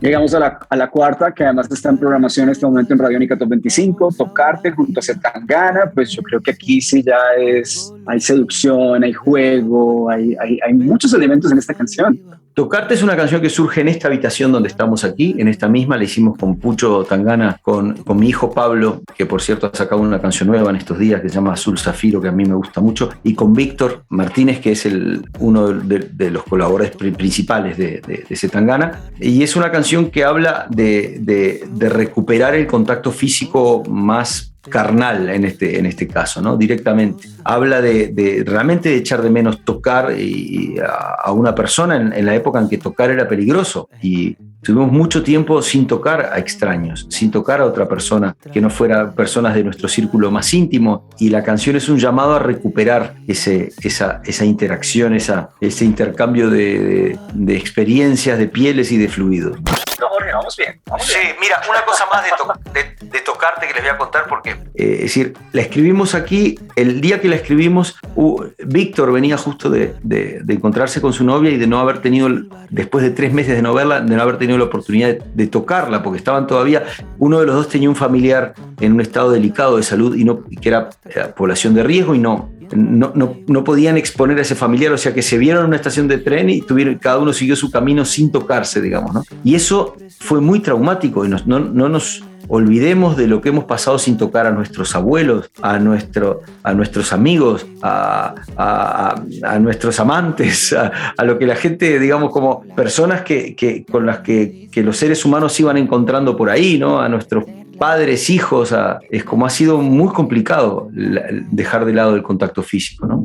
Llegamos 0.00 0.34
a 0.34 0.38
la, 0.38 0.58
a 0.68 0.76
la, 0.76 0.90
cuarta, 0.90 1.32
que 1.32 1.44
además 1.44 1.70
está 1.70 1.88
en 1.88 1.96
programación 1.96 2.44
en 2.44 2.52
este 2.52 2.66
momento 2.66 2.92
en 2.92 2.98
Radiónica 2.98 3.38
Top 3.38 3.48
25, 3.48 4.10
Tocarte 4.16 4.70
junto 4.70 5.00
a 5.00 5.02
Zetangana, 5.02 5.90
pues 5.94 6.10
yo 6.10 6.22
creo 6.22 6.40
que 6.40 6.50
aquí 6.50 6.82
sí 6.82 7.02
ya 7.02 7.18
es, 7.38 7.92
hay 8.06 8.20
seducción, 8.20 9.02
hay 9.02 9.14
juego, 9.14 10.10
hay, 10.10 10.36
hay, 10.38 10.60
hay 10.62 10.74
muchos 10.74 11.14
elementos 11.14 11.50
en 11.50 11.58
esta 11.58 11.72
canción. 11.72 12.20
Tocarte 12.54 12.94
es 12.94 13.02
una 13.02 13.16
canción 13.16 13.40
que 13.40 13.50
surge 13.50 13.80
en 13.80 13.88
esta 13.88 14.06
habitación 14.06 14.52
donde 14.52 14.68
estamos 14.68 15.02
aquí, 15.02 15.34
en 15.38 15.48
esta 15.48 15.68
misma, 15.68 15.96
la 15.96 16.04
hicimos 16.04 16.38
con 16.38 16.56
Pucho 16.60 17.02
Tangana, 17.02 17.58
con, 17.60 17.94
con 18.04 18.16
mi 18.16 18.28
hijo 18.28 18.52
Pablo, 18.52 19.02
que 19.16 19.26
por 19.26 19.42
cierto 19.42 19.70
ha 19.72 19.76
sacado 19.76 20.00
una 20.00 20.20
canción 20.20 20.48
nueva 20.48 20.70
en 20.70 20.76
estos 20.76 20.96
días 20.96 21.20
que 21.20 21.28
se 21.28 21.34
llama 21.34 21.54
Azul 21.54 21.76
Zafiro, 21.78 22.20
que 22.20 22.28
a 22.28 22.32
mí 22.32 22.44
me 22.44 22.54
gusta 22.54 22.80
mucho, 22.80 23.10
y 23.24 23.34
con 23.34 23.52
Víctor 23.54 24.04
Martínez, 24.08 24.60
que 24.60 24.70
es 24.70 24.86
el, 24.86 25.28
uno 25.40 25.66
de, 25.66 26.30
los 26.30 26.44
colaboradores 26.44 26.92
principales 27.16 27.76
de, 27.76 28.00
de, 28.06 28.24
de 28.28 28.48
Tangana. 28.48 29.00
Y 29.18 29.42
es 29.42 29.56
una 29.56 29.72
canción 29.72 30.12
que 30.12 30.22
habla 30.22 30.68
de, 30.70 31.18
de 31.20 31.88
recuperar 31.88 32.54
el 32.54 32.68
contacto 32.68 33.10
físico 33.10 33.82
más 33.88 34.53
carnal 34.68 35.28
en 35.30 35.44
este, 35.44 35.78
en 35.78 35.86
este 35.86 36.06
caso, 36.08 36.40
¿no? 36.40 36.56
Directamente. 36.56 37.28
Habla 37.44 37.80
de, 37.80 38.08
de 38.08 38.42
realmente 38.44 38.88
de 38.88 38.96
echar 38.96 39.22
de 39.22 39.30
menos 39.30 39.64
tocar 39.64 40.18
y 40.18 40.76
a, 40.78 41.16
a, 41.24 41.32
una 41.32 41.54
persona 41.54 41.96
en, 41.96 42.12
en, 42.12 42.26
la 42.26 42.34
época 42.34 42.60
en 42.60 42.68
que 42.68 42.78
tocar 42.78 43.10
era 43.10 43.28
peligroso. 43.28 43.88
Y 44.02 44.36
tuvimos 44.62 44.90
mucho 44.90 45.22
tiempo 45.22 45.60
sin 45.62 45.86
tocar 45.86 46.30
a 46.32 46.38
extraños, 46.38 47.06
sin 47.10 47.30
tocar 47.30 47.60
a 47.60 47.66
otra 47.66 47.86
persona 47.86 48.36
que 48.52 48.60
no 48.60 48.70
fuera 48.70 49.12
personas 49.12 49.54
de 49.54 49.64
nuestro 49.64 49.88
círculo 49.88 50.30
más 50.30 50.52
íntimo. 50.54 51.08
Y 51.18 51.28
la 51.28 51.42
canción 51.42 51.76
es 51.76 51.88
un 51.88 51.98
llamado 51.98 52.34
a 52.34 52.38
recuperar 52.38 53.16
ese, 53.26 53.72
esa, 53.82 54.22
esa 54.24 54.44
interacción, 54.44 55.14
esa, 55.14 55.50
ese 55.60 55.84
intercambio 55.84 56.48
de, 56.48 56.78
de, 56.78 57.18
de 57.34 57.56
experiencias, 57.56 58.38
de 58.38 58.48
pieles 58.48 58.90
y 58.92 58.98
de 58.98 59.08
fluidos. 59.08 59.58
Jorge, 60.08 60.32
vamos 60.32 60.56
bien. 60.56 60.80
Vamos 60.86 61.06
sí, 61.06 61.18
bien. 61.22 61.36
mira, 61.40 61.60
una 61.68 61.84
cosa 61.84 62.06
más 62.06 62.24
de, 62.24 62.30
to 62.36 62.52
de, 62.72 63.08
de, 63.08 63.20
tocarte 63.20 63.66
que 63.66 63.74
les 63.74 63.82
voy 63.82 63.90
a 63.90 63.98
contar 63.98 64.26
porque, 64.28 64.50
eh, 64.50 64.94
es 64.94 65.00
decir, 65.02 65.36
la 65.52 65.62
escribimos 65.62 66.14
aquí, 66.14 66.58
el 66.76 67.00
día 67.00 67.20
que 67.20 67.28
la 67.28 67.36
escribimos, 67.36 67.96
uh, 68.14 68.44
Víctor 68.64 69.12
venía 69.12 69.36
justo 69.36 69.70
de, 69.70 69.94
de, 70.02 70.42
encontrarse 70.48 71.00
con 71.00 71.12
su 71.12 71.24
novia 71.24 71.50
y 71.50 71.56
de 71.56 71.66
no 71.66 71.78
haber 71.78 72.00
tenido, 72.00 72.28
después 72.70 73.04
de 73.04 73.10
tres 73.10 73.32
meses 73.32 73.56
de 73.56 73.62
no 73.62 73.74
verla, 73.74 74.00
de 74.00 74.16
no 74.16 74.22
haber 74.22 74.38
tenido 74.38 74.58
la 74.58 74.64
oportunidad 74.64 75.16
de, 75.18 75.46
tocarla, 75.46 76.02
porque 76.02 76.18
estaban 76.18 76.46
todavía, 76.46 76.84
uno 77.18 77.38
de 77.38 77.46
los 77.46 77.54
dos 77.54 77.68
tenía 77.68 77.88
un 77.88 77.96
familiar 77.96 78.54
en 78.80 78.92
un 78.92 79.00
estado 79.00 79.30
delicado 79.30 79.76
de 79.76 79.82
salud 79.82 80.16
y 80.16 80.24
no, 80.24 80.44
que 80.44 80.68
era, 80.68 80.90
era 81.08 81.34
población 81.34 81.74
de 81.74 81.82
riesgo 81.82 82.14
y 82.14 82.18
no, 82.18 82.50
no, 82.74 83.12
no, 83.14 83.36
no, 83.46 83.64
podían 83.64 83.96
exponer 83.96 84.38
a 84.38 84.42
ese 84.42 84.54
familiar, 84.54 84.92
o 84.92 84.98
sea 84.98 85.14
que 85.14 85.22
se 85.22 85.38
vieron 85.38 85.62
en 85.62 85.68
una 85.68 85.76
estación 85.76 86.08
de 86.08 86.18
tren 86.18 86.50
y 86.50 86.60
tuvieron, 86.60 86.96
cada 86.96 87.18
uno 87.18 87.32
siguió 87.32 87.56
su 87.56 87.70
camino 87.70 88.04
sin 88.04 88.30
tocarse, 88.30 88.80
digamos, 88.80 89.14
¿no? 89.14 89.24
Y 89.42 89.54
eso 89.54 89.96
fue 90.18 90.40
muy 90.40 90.60
traumático 90.60 91.24
y 91.24 91.28
nos, 91.28 91.46
no, 91.46 91.60
no, 91.60 91.88
nos 91.88 92.22
olvidemos 92.48 93.16
de 93.16 93.26
lo 93.26 93.40
que 93.40 93.48
hemos 93.48 93.64
pasado 93.64 93.98
sin 93.98 94.16
tocar 94.16 94.46
a 94.46 94.50
nuestros 94.50 94.94
abuelos, 94.94 95.50
a, 95.62 95.78
nuestro, 95.78 96.40
a 96.62 96.74
nuestros 96.74 97.12
amigos, 97.12 97.66
a, 97.82 98.34
a, 98.56 99.58
nuestros 99.58 99.98
amantes, 100.00 100.72
a, 101.16 101.24
lo 101.24 101.38
que 101.38 101.46
la 101.46 101.56
gente, 101.56 101.98
digamos, 101.98 102.30
como 102.30 102.62
personas 102.74 103.22
que, 103.22 103.54
que, 103.54 103.84
con 103.84 104.06
las 104.06 104.18
que, 104.18 104.68
que 104.70 104.82
los 104.82 104.96
seres 104.96 105.24
humanos 105.24 105.58
iban 105.60 105.76
encontrando 105.76 106.36
por 106.36 106.50
ahí, 106.50 106.78
¿no? 106.78 107.00
A 107.00 107.08
nuestros 107.08 107.44
padres, 107.74 108.30
hijos, 108.30 108.72
a, 108.72 109.00
es 109.10 109.24
como 109.24 109.46
ha 109.46 109.50
sido 109.50 109.78
muy 109.78 110.12
complicado 110.12 110.88
dejar 110.92 111.84
de 111.84 111.92
lado 111.92 112.14
el 112.14 112.22
contacto 112.22 112.62
físico, 112.62 113.06
¿no? 113.06 113.24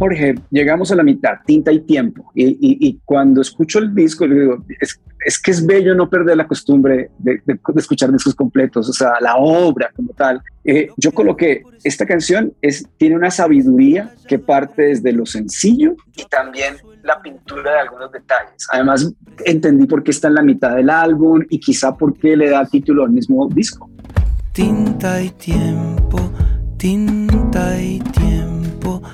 Jorge, 0.00 0.34
llegamos 0.50 0.90
a 0.90 0.96
la 0.96 1.02
mitad, 1.02 1.34
tinta 1.44 1.70
y 1.70 1.80
tiempo. 1.80 2.32
Y, 2.34 2.46
y, 2.46 2.88
y 2.88 3.00
cuando 3.04 3.42
escucho 3.42 3.80
el 3.80 3.94
disco, 3.94 4.26
digo, 4.26 4.64
es, 4.80 4.98
es, 5.26 5.38
que 5.38 5.50
es 5.50 5.66
bello 5.66 5.94
no 5.94 6.08
perder 6.08 6.38
la 6.38 6.46
costumbre 6.46 7.10
de, 7.18 7.42
de, 7.44 7.52
de, 7.54 7.60
escuchar 7.76 8.10
discos 8.10 8.34
completos, 8.34 8.88
o 8.88 8.94
sea, 8.94 9.12
la 9.20 9.36
obra 9.36 9.92
como 9.94 10.14
tal. 10.14 10.40
Eh, 10.64 10.88
yo 10.96 11.12
coloqué, 11.12 11.64
esta 11.84 12.06
canción 12.06 12.54
es, 12.62 12.88
tiene 12.96 13.14
una 13.14 13.30
sabiduría 13.30 14.14
que 14.26 14.38
parte 14.38 14.84
desde 14.84 15.12
lo 15.12 15.26
sencillo 15.26 15.94
y 16.16 16.24
también 16.30 16.76
la 17.02 17.20
pintura 17.20 17.70
de 17.74 17.80
algunos 17.80 18.10
detalles. 18.10 18.66
Además, 18.72 19.12
entendí 19.44 19.84
por 19.84 20.02
qué 20.02 20.12
está 20.12 20.28
en 20.28 20.34
la 20.36 20.42
mitad 20.42 20.76
del 20.76 20.88
álbum 20.88 21.44
y 21.50 21.60
quizá 21.60 21.94
por 21.94 22.16
qué 22.16 22.38
le 22.38 22.48
da 22.48 22.64
título 22.64 23.04
al 23.04 23.10
mismo 23.10 23.46
disco. 23.48 23.90
Tinta 24.52 25.20
y 25.20 25.28
tiempo, 25.32 26.32
tinta 26.78 27.78
y 27.78 27.98
tiempo. 27.98 28.49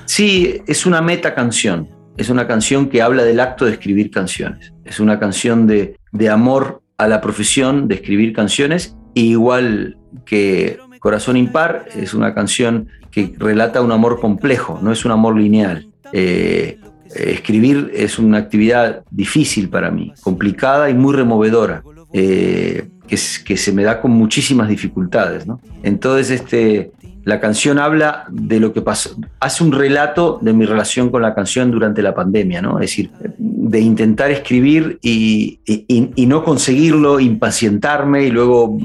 Sí, 0.07 0.61
es 0.65 0.85
una 0.85 1.01
meta 1.01 1.35
canción. 1.35 1.89
Es 2.17 2.29
una 2.29 2.47
canción 2.47 2.89
que 2.89 3.01
habla 3.03 3.23
del 3.23 3.39
acto 3.39 3.65
de 3.65 3.73
escribir 3.73 4.09
canciones. 4.09 4.73
Es 4.83 4.99
una 4.99 5.19
canción 5.19 5.67
de, 5.67 5.99
de 6.11 6.29
amor 6.29 6.81
a 6.97 7.07
la 7.07 7.21
profesión 7.21 7.87
de 7.87 7.95
escribir 7.95 8.33
canciones, 8.33 8.95
igual 9.13 9.97
que 10.25 10.79
Corazón 10.99 11.37
Impar, 11.37 11.85
es 11.95 12.13
una 12.13 12.33
canción 12.33 12.87
que 13.11 13.35
relata 13.37 13.81
un 13.81 13.91
amor 13.91 14.19
complejo, 14.19 14.79
no 14.81 14.91
es 14.91 15.05
un 15.05 15.11
amor 15.11 15.37
lineal. 15.37 15.87
Eh, 16.11 16.79
escribir 17.15 17.91
es 17.93 18.17
una 18.19 18.37
actividad 18.37 19.03
difícil 19.11 19.69
para 19.69 19.91
mí, 19.91 20.13
complicada 20.21 20.89
y 20.89 20.93
muy 20.93 21.13
removedora, 21.13 21.83
eh, 22.13 22.89
que, 23.07 23.17
que, 23.45 23.57
se 23.57 23.71
me 23.71 23.83
da 23.83 24.01
con 24.01 24.11
muchísimas 24.11 24.69
dificultades. 24.69 25.45
¿no? 25.45 25.61
Entonces, 25.83 26.41
este, 26.41 26.91
la 27.27 27.41
canción 27.41 27.77
habla 27.77 28.23
de 28.29 28.61
lo 28.61 28.71
que 28.71 28.81
pasó, 28.81 29.09
hace 29.41 29.61
un 29.61 29.73
relato 29.73 30.39
de 30.41 30.53
mi 30.53 30.65
relación 30.65 31.09
con 31.09 31.21
la 31.21 31.35
canción 31.35 31.71
durante 31.71 32.01
la 32.01 32.15
pandemia, 32.15 32.61
¿no? 32.61 32.75
Es 32.79 32.89
decir, 32.89 33.11
de 33.37 33.81
intentar 33.81 34.31
escribir 34.31 34.97
y, 35.01 35.59
y, 35.65 35.85
y 36.15 36.25
no 36.25 36.45
conseguirlo, 36.45 37.19
impacientarme 37.19 38.23
y 38.23 38.29
luego 38.29 38.77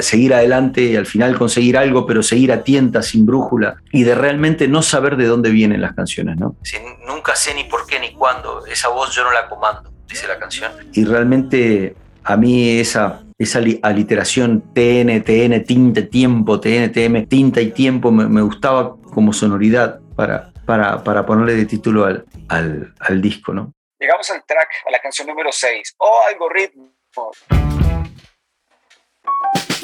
seguir 0.00 0.34
adelante 0.34 0.82
y 0.82 0.96
al 0.96 1.06
final 1.06 1.38
conseguir 1.38 1.78
algo, 1.78 2.04
pero 2.04 2.22
seguir 2.22 2.52
a 2.52 2.62
tientas, 2.62 3.06
sin 3.06 3.24
brújula, 3.24 3.76
y 3.90 4.02
de 4.02 4.14
realmente 4.14 4.68
no 4.68 4.82
saber 4.82 5.16
de 5.16 5.24
dónde 5.24 5.48
vienen 5.48 5.80
las 5.80 5.94
canciones, 5.94 6.36
¿no? 6.36 6.54
Si 6.64 6.76
nunca 7.08 7.34
sé 7.34 7.54
ni 7.54 7.64
por 7.64 7.86
qué 7.86 7.98
ni 7.98 8.12
cuándo, 8.12 8.66
esa 8.66 8.90
voz 8.90 9.16
yo 9.16 9.24
no 9.24 9.32
la 9.32 9.48
comando, 9.48 9.90
dice 10.06 10.28
la 10.28 10.38
canción. 10.38 10.70
Y 10.92 11.06
realmente 11.06 11.96
a 12.24 12.36
mí 12.36 12.78
esa 12.78 13.22
esa 13.38 13.60
aliteración 13.82 14.72
TN, 14.72 15.22
TN, 15.22 15.64
tinta, 15.64 16.06
tiempo, 16.06 16.58
TN, 16.58 16.90
TM, 16.90 17.26
tinta 17.26 17.60
y 17.60 17.70
tiempo, 17.70 18.10
me, 18.10 18.40
gustaba 18.40 18.96
como 19.12 19.32
sonoridad 19.32 20.00
para, 20.16 20.52
para, 20.64 21.04
para, 21.04 21.26
ponerle 21.26 21.54
de 21.54 21.66
título 21.66 22.04
al, 22.04 22.24
al, 22.48 23.20
disco, 23.20 23.52
¿no? 23.52 23.72
Llegamos 23.98 24.30
al 24.30 24.44
track, 24.44 24.68
a 24.86 24.90
la 24.90 24.98
canción 25.00 25.28
número 25.28 25.50
6, 25.52 25.96
Oh 25.98 26.20
Algoritmo. 26.30 26.90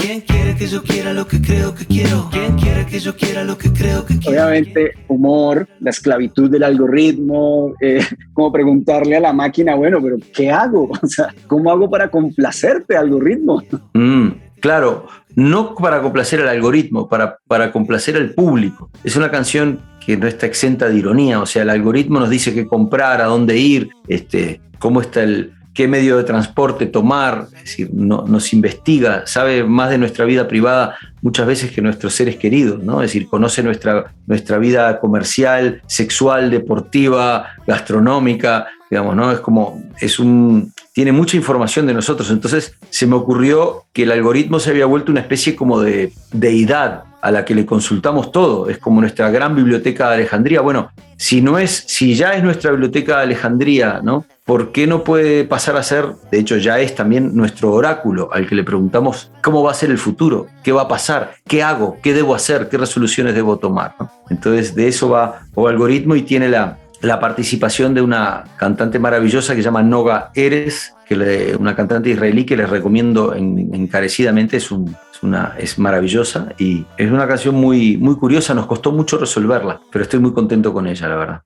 ¿Quién 0.03 0.21
quiere 0.23 0.57
que 0.57 0.67
yo 0.67 0.83
quiera 0.83 1.13
lo 1.13 1.29
que 1.29 1.41
creo 1.41 1.73
que 1.77 1.87
quiero? 1.87 2.29
¿Quién 2.33 2.59
quiere 2.59 2.85
que 2.85 2.99
yo 2.99 3.15
quiera 3.15 3.45
lo 3.45 3.57
que 3.57 3.73
creo 3.73 4.05
que 4.05 4.19
quiero? 4.19 4.47
Obviamente, 4.47 4.95
humor, 5.07 5.69
la 5.79 5.91
esclavitud 5.91 6.51
del 6.51 6.65
algoritmo, 6.65 7.73
eh, 7.81 8.05
como 8.35 8.51
preguntarle 8.51 9.15
a 9.15 9.21
la 9.21 9.33
máquina, 9.33 9.77
bueno, 9.77 10.01
pero 10.03 10.17
¿qué 10.35 10.51
hago? 10.51 10.91
O 11.03 11.07
sea, 11.07 11.33
¿cómo 11.47 11.71
hago 11.71 11.89
para 11.89 12.11
complacerte, 12.11 12.97
algoritmo? 12.97 13.63
Mm, 13.95 14.31
claro, 14.59 15.07
no 15.37 15.77
para 15.77 16.03
complacer 16.03 16.41
al 16.41 16.49
algoritmo, 16.49 17.09
para, 17.09 17.39
para 17.47 17.71
complacer 17.71 18.17
al 18.17 18.31
público. 18.31 18.91
Es 19.05 19.15
una 19.15 19.31
canción 19.31 19.83
que 20.05 20.17
no 20.17 20.27
está 20.27 20.47
exenta 20.47 20.89
de 20.89 20.97
ironía, 20.97 21.41
o 21.41 21.47
sea, 21.47 21.63
el 21.63 21.71
algoritmo 21.71 22.19
nos 22.19 22.31
dice 22.31 22.55
qué 22.55 22.67
comprar, 22.67 23.21
a 23.21 23.27
dónde 23.27 23.57
ir, 23.59 23.91
este, 24.09 24.61
cómo 24.81 25.01
está 25.01 25.23
el, 25.23 25.53
qué 25.75 25.89
medio 25.89 26.17
de 26.19 26.25
transporte 26.25 26.87
tomar, 26.87 27.47
es 27.55 27.63
decir, 27.63 27.91
no, 27.93 28.25
nos 28.27 28.53
investiga, 28.53 29.27
sabe 29.27 29.65
más 29.65 29.91
de 29.91 29.99
nuestra 29.99 30.25
vida 30.25 30.47
privada 30.47 30.97
muchas 31.23 31.47
veces 31.47 31.71
que 31.71 31.81
nuestros 31.81 32.15
seres 32.15 32.37
queridos, 32.37 32.83
¿no? 32.83 33.03
Es 33.03 33.11
decir, 33.11 33.29
conoce 33.29 33.63
nuestra, 33.63 34.13
nuestra 34.27 34.59
vida 34.59 35.01
comercial, 35.01 35.81
sexual, 35.87 36.51
deportiva, 36.51 37.51
gastronómica, 37.67 38.67
digamos, 38.91 39.17
¿no? 39.17 39.33
Es 39.33 39.41
como, 39.41 39.83
es 40.01 40.19
un, 40.19 40.72
tiene 40.93 41.13
mucha 41.13 41.37
información 41.37 41.87
de 41.87 41.95
nosotros. 41.95 42.31
Entonces 42.31 42.75
se 42.91 43.07
me 43.07 43.17
ocurrió 43.17 43.85
que 43.93 44.05
el 44.05 44.13
algoritmo 44.13 44.61
se 44.61 44.71
había 44.71 44.87
vuelto 44.87 45.11
una 45.11 45.21
especie 45.21 45.57
como 45.57 45.81
de 45.81 46.13
deidad 46.33 47.05
a 47.23 47.31
la 47.31 47.45
que 47.45 47.55
le 47.55 47.65
consultamos 47.65 48.33
todo. 48.33 48.69
Es 48.69 48.79
como 48.79 49.01
nuestra 49.01 49.31
gran 49.31 49.55
biblioteca 49.55 50.09
de 50.09 50.17
Alejandría. 50.17 50.61
Bueno, 50.61 50.91
si 51.17 51.41
no 51.41 51.59
es, 51.59 51.85
si 51.87 52.15
ya 52.15 52.35
es 52.35 52.43
nuestra 52.43 52.73
biblioteca 52.73 53.19
de 53.19 53.23
Alejandría, 53.23 54.01
¿no? 54.03 54.27
¿Por 54.45 54.73
qué 54.73 54.89
no 54.89 55.05
puede 55.05 55.45
pasar 55.45 55.77
a 55.77 55.85
ser, 55.85 56.09
de 56.33 56.41
hecho 56.41 56.57
ya 56.57 56.81
es 56.81 56.97
también 56.97 57.37
nuestro 57.37 57.73
oráculo 57.73 58.29
al 58.33 58.49
que 58.49 58.57
le 58.57 58.65
preguntamos 58.65 59.31
cómo 59.41 59.63
va 59.63 59.71
a 59.71 59.75
ser 59.75 59.93
el 59.93 59.99
futuro, 59.99 60.49
qué 60.65 60.73
va 60.73 60.83
a 60.83 60.89
pasar, 60.89 61.35
qué 61.47 61.63
hago, 61.63 61.97
qué 62.03 62.13
debo 62.13 62.35
hacer, 62.35 62.69
qué 62.69 62.77
resoluciones 62.77 63.37
debo 63.37 63.57
tomar? 63.59 63.95
Entonces 64.31 64.75
de 64.75 64.89
eso 64.89 65.11
va 65.11 65.43
o 65.55 65.69
algoritmo 65.69 66.17
y 66.17 66.23
tiene 66.23 66.49
la, 66.49 66.77
la 67.03 67.19
participación 67.19 67.95
de 67.95 68.01
una 68.01 68.45
cantante 68.57 68.99
maravillosa 68.99 69.55
que 69.55 69.61
se 69.61 69.65
llama 69.65 69.83
Noga 69.83 70.31
Eres, 70.35 70.95
que 71.07 71.57
una 71.59 71.75
cantante 71.75 72.11
israelí 72.11 72.45
que 72.45 72.57
les 72.57 72.71
recomiendo 72.71 73.35
encarecidamente, 73.35 74.57
es, 74.57 74.71
una, 74.71 75.55
es 75.59 75.79
maravillosa 75.79 76.55
y 76.59 76.87
es 76.97 77.11
una 77.11 77.27
canción 77.27 77.57
muy, 77.57 77.97
muy 77.97 78.15
curiosa, 78.17 78.55
nos 78.55 78.67
costó 78.67 78.93
mucho 78.93 79.19
resolverla, 79.19 79.81
pero 79.91 80.05
estoy 80.05 80.21
muy 80.21 80.33
contento 80.33 80.73
con 80.73 80.87
ella, 80.87 81.09
la 81.09 81.17
verdad. 81.17 81.43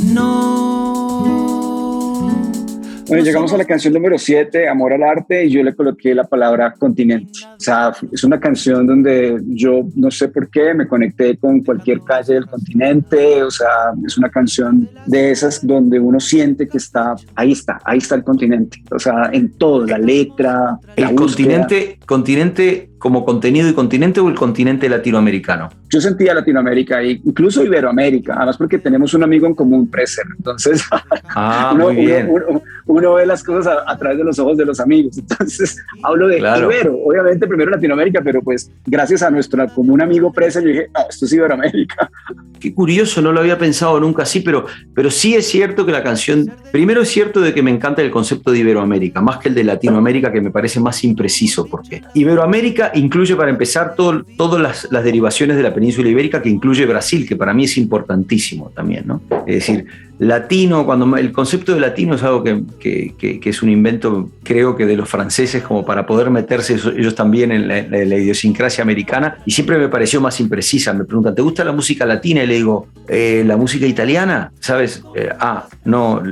No 0.00 0.67
bueno, 3.08 3.24
llegamos 3.24 3.52
a 3.52 3.56
la 3.56 3.64
canción 3.64 3.94
número 3.94 4.18
7, 4.18 4.68
Amor 4.68 4.92
al 4.92 5.02
Arte, 5.02 5.44
y 5.44 5.50
yo 5.50 5.62
le 5.62 5.74
coloqué 5.74 6.14
la 6.14 6.24
palabra 6.24 6.74
continente. 6.78 7.32
O 7.44 7.60
sea, 7.60 7.92
es 8.12 8.24
una 8.24 8.38
canción 8.38 8.86
donde 8.86 9.40
yo 9.46 9.86
no 9.94 10.10
sé 10.10 10.28
por 10.28 10.50
qué 10.50 10.74
me 10.74 10.86
conecté 10.86 11.36
con 11.38 11.62
cualquier 11.62 12.00
calle 12.00 12.34
del 12.34 12.46
continente. 12.46 13.42
O 13.42 13.50
sea, 13.50 13.92
es 14.06 14.18
una 14.18 14.30
canción 14.30 14.88
de 15.06 15.30
esas 15.30 15.66
donde 15.66 15.98
uno 15.98 16.20
siente 16.20 16.68
que 16.68 16.78
está, 16.78 17.14
ahí 17.34 17.52
está, 17.52 17.80
ahí 17.84 17.98
está 17.98 18.14
el 18.14 18.24
continente. 18.24 18.82
O 18.90 18.98
sea, 18.98 19.30
en 19.32 19.52
todo, 19.52 19.86
la 19.86 19.98
letra. 19.98 20.78
El 20.96 21.14
continente, 21.14 21.98
continente 22.06 22.90
como 22.98 23.24
contenido 23.24 23.68
y 23.68 23.74
continente 23.74 24.20
o 24.20 24.28
el 24.28 24.34
continente 24.34 24.88
latinoamericano? 24.88 25.68
Yo 25.88 26.00
sentía 26.00 26.34
Latinoamérica 26.34 27.00
e 27.02 27.12
incluso 27.24 27.64
Iberoamérica, 27.64 28.34
además 28.36 28.56
porque 28.56 28.78
tenemos 28.78 29.14
un 29.14 29.22
amigo 29.22 29.46
en 29.46 29.54
común, 29.54 29.88
Preser. 29.88 30.26
Entonces, 30.36 30.82
ah, 31.34 31.72
uno, 31.74 31.84
muy 31.84 31.96
bien. 31.96 32.30
Uno, 32.86 33.14
ve 33.14 33.26
las 33.26 33.42
cosas 33.42 33.78
a, 33.86 33.98
través 33.98 34.18
de 34.18 34.24
los 34.24 34.38
ojos 34.38 34.56
de 34.56 34.64
los 34.64 34.80
amigos. 34.80 35.16
Entonces, 35.16 35.82
hablo 36.02 36.28
de 36.28 36.38
Ibero, 36.38 36.96
obviamente 37.04 37.46
primero 37.46 37.70
Latinoamérica, 37.70 38.20
pero 38.22 38.42
pues 38.42 38.70
gracias 38.86 39.22
a 39.22 39.30
nuestro 39.30 39.66
común 39.68 40.02
amigo 40.02 40.32
Preser, 40.32 40.62
yo 40.62 40.68
dije, 40.68 40.86
ah, 40.94 41.06
esto 41.08 41.24
es 41.24 41.32
Iberoamérica. 41.32 42.10
Qué 42.60 42.74
curioso, 42.74 43.22
no 43.22 43.32
lo 43.32 43.40
había 43.40 43.56
pensado 43.56 44.00
nunca 44.00 44.24
así, 44.24 44.40
pero, 44.40 44.66
pero 44.94 45.10
sí 45.10 45.36
es 45.36 45.46
cierto 45.46 45.86
que 45.86 45.92
la 45.92 46.02
canción, 46.02 46.50
primero 46.72 47.02
es 47.02 47.08
cierto 47.08 47.40
de 47.40 47.54
que 47.54 47.62
me 47.62 47.70
encanta 47.70 48.02
el 48.02 48.10
concepto 48.10 48.50
de 48.50 48.58
Iberoamérica, 48.58 49.20
más 49.20 49.38
que 49.38 49.48
el 49.48 49.54
de 49.54 49.62
Latinoamérica, 49.62 50.32
que 50.32 50.40
me 50.40 50.50
parece 50.50 50.80
más 50.80 51.04
impreciso, 51.04 51.66
porque 51.66 52.02
Iberoamérica 52.14 52.87
incluye 52.94 53.36
para 53.36 53.50
empezar 53.50 53.94
todas 53.94 54.88
las, 54.90 55.04
derivaciones 55.04 55.56
de 55.56 55.62
la 55.62 55.74
península 55.74 56.08
ibérica, 56.08 56.42
que 56.42 56.48
incluye 56.48 56.86
Brasil, 56.86 57.26
que 57.26 57.36
para 57.36 57.54
mí 57.54 57.64
es 57.64 57.76
importantísimo 57.76 58.70
también. 58.74 59.06
¿no? 59.06 59.22
Es 59.46 59.66
decir, 59.66 59.86
latino, 60.18 60.84
cuando 60.84 61.16
el 61.16 61.32
concepto 61.32 61.74
de 61.74 61.80
latino 61.80 62.14
es 62.14 62.22
algo 62.22 62.42
que, 62.42 63.40
es 63.44 63.62
un 63.62 63.68
invento, 63.68 64.30
creo 64.42 64.76
que 64.76 64.86
de 64.86 64.96
los 64.96 65.08
franceses, 65.08 65.62
como 65.62 65.84
para 65.84 66.06
poder 66.06 66.30
meterse 66.30 66.74
ellos 66.96 67.14
también 67.14 67.52
en 67.52 67.68
la, 67.68 68.18
idiosincrasia 68.18 68.82
americana, 68.82 69.38
y 69.46 69.52
siempre 69.52 69.78
me 69.78 69.88
pareció 69.88 70.20
más 70.20 70.40
imprecisa. 70.40 70.92
Me 70.92 71.04
preguntan, 71.04 71.34
¿te 71.34 71.42
gusta 71.42 71.64
la 71.64 71.72
música 71.72 72.04
latina? 72.04 72.42
Y 72.42 72.46
le 72.46 72.54
digo, 72.54 72.88
eh, 73.06 73.42
¿la 73.46 73.56
música 73.56 73.86
italiana? 73.86 74.52
¿Sabes? 74.58 75.02
Eh, 75.14 75.28
ah, 75.38 75.66
no, 75.84 76.22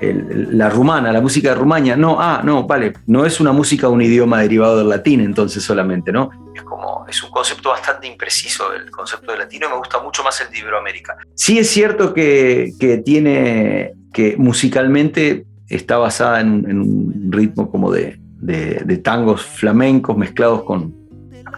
la 0.00 0.70
rumana, 0.70 1.12
la 1.12 1.20
música 1.20 1.50
de 1.50 1.54
Rumania, 1.56 1.96
no, 1.96 2.16
ah, 2.20 2.40
no, 2.44 2.66
vale, 2.66 2.94
no 3.06 3.26
es 3.26 3.40
una 3.40 3.52
música 3.52 3.88
un 3.88 4.02
idioma 4.02 4.40
derivado 4.40 4.78
del 4.78 4.88
latín, 4.88 5.20
entonces 5.20 5.62
solamente, 5.62 6.12
¿no? 6.12 6.30
Es 6.54 6.62
como, 6.62 7.04
es 7.08 7.22
un 7.22 7.30
concepto 7.30 7.70
bastante 7.70 8.06
impreciso 8.06 8.72
el 8.72 8.90
concepto 8.90 9.32
de 9.32 9.38
latino 9.38 9.66
y 9.66 9.70
me 9.70 9.76
gusta 9.76 10.00
mucho 10.00 10.22
más 10.24 10.40
el 10.40 10.50
de 10.50 10.58
Iberoamérica. 10.58 11.16
Sí 11.34 11.58
es 11.58 11.70
cierto 11.70 12.12
que, 12.12 12.72
que 12.78 12.98
tiene, 12.98 13.92
que 14.12 14.36
musicalmente 14.36 15.46
está 15.68 15.98
basada 15.98 16.40
en, 16.40 16.80
un 16.80 17.28
ritmo 17.30 17.70
como 17.70 17.92
de, 17.92 18.18
de, 18.40 18.98
tangos 18.98 19.42
flamencos 19.42 20.16
mezclados 20.16 20.64
con, 20.64 20.94